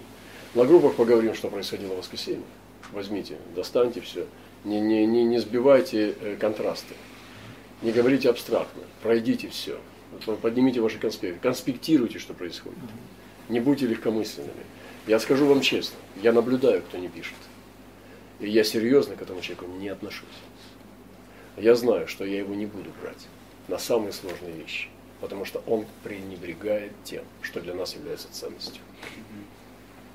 На 0.55 0.65
группах 0.65 0.95
поговорим, 0.95 1.35
что 1.35 1.49
происходило 1.49 1.95
в 1.95 1.99
воскресенье. 1.99 2.45
Возьмите, 2.93 3.37
достаньте 3.55 4.01
все. 4.01 4.27
Не, 4.65 4.81
не, 4.81 5.07
не, 5.07 5.25
не 5.25 5.39
сбивайте 5.39 6.15
э, 6.21 6.37
контрасты. 6.37 6.95
Не 7.83 7.93
говорите 7.93 8.31
абстрактно. 8.31 8.83
Пройдите 9.03 9.49
все. 9.49 9.79
Поднимите 10.41 10.81
ваши 10.81 10.99
конспекты. 10.99 11.39
Конспектируйте, 11.41 12.19
что 12.19 12.33
происходит. 12.33 12.79
Не 13.49 13.61
будьте 13.61 13.87
легкомысленными. 13.87 14.65
Я 15.07 15.21
скажу 15.21 15.47
вам 15.47 15.61
честно, 15.61 15.97
я 16.21 16.33
наблюдаю, 16.33 16.83
кто 16.83 16.99
не 16.99 17.09
пишет. 17.09 17.37
И 18.41 18.49
я 18.49 18.65
серьезно 18.65 19.15
к 19.15 19.23
этому 19.23 19.41
человеку 19.41 19.67
не 19.79 19.89
отношусь. 19.89 20.27
Я 21.57 21.75
знаю, 21.77 22.09
что 22.09 22.25
я 22.25 22.39
его 22.39 22.55
не 22.55 22.67
буду 22.67 22.91
брать 23.01 23.29
на 23.69 23.79
самые 23.79 24.13
сложные 24.13 24.53
вещи, 24.53 24.89
потому 25.21 25.45
что 25.45 25.63
он 25.67 25.87
пренебрегает 26.03 26.93
тем, 27.05 27.25
что 27.41 27.61
для 27.61 27.75
нас 27.75 27.95
является 27.95 28.33
ценностью. 28.33 28.83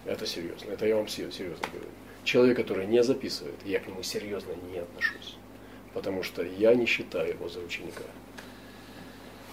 Это 0.05 0.25
серьезно. 0.25 0.71
Это 0.71 0.87
я 0.87 0.95
вам 0.95 1.07
серьезно 1.07 1.67
говорю. 1.71 1.89
Человек, 2.23 2.57
который 2.57 2.85
не 2.85 3.03
записывает, 3.03 3.55
я 3.65 3.79
к 3.79 3.87
нему 3.87 4.03
серьезно 4.03 4.53
не 4.71 4.79
отношусь. 4.79 5.35
Потому 5.93 6.23
что 6.23 6.43
я 6.43 6.73
не 6.75 6.85
считаю 6.85 7.29
его 7.29 7.49
за 7.49 7.59
ученика. 7.59 8.03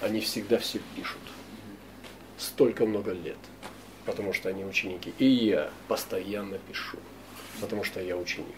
Они 0.00 0.20
всегда 0.20 0.58
все 0.58 0.80
пишут. 0.94 1.20
Столько 2.36 2.86
много 2.86 3.12
лет. 3.12 3.38
Потому 4.06 4.32
что 4.32 4.48
они 4.48 4.64
ученики. 4.64 5.12
И 5.18 5.26
я 5.26 5.70
постоянно 5.88 6.58
пишу. 6.58 6.98
Потому 7.60 7.84
что 7.84 8.00
я 8.00 8.16
ученик. 8.16 8.56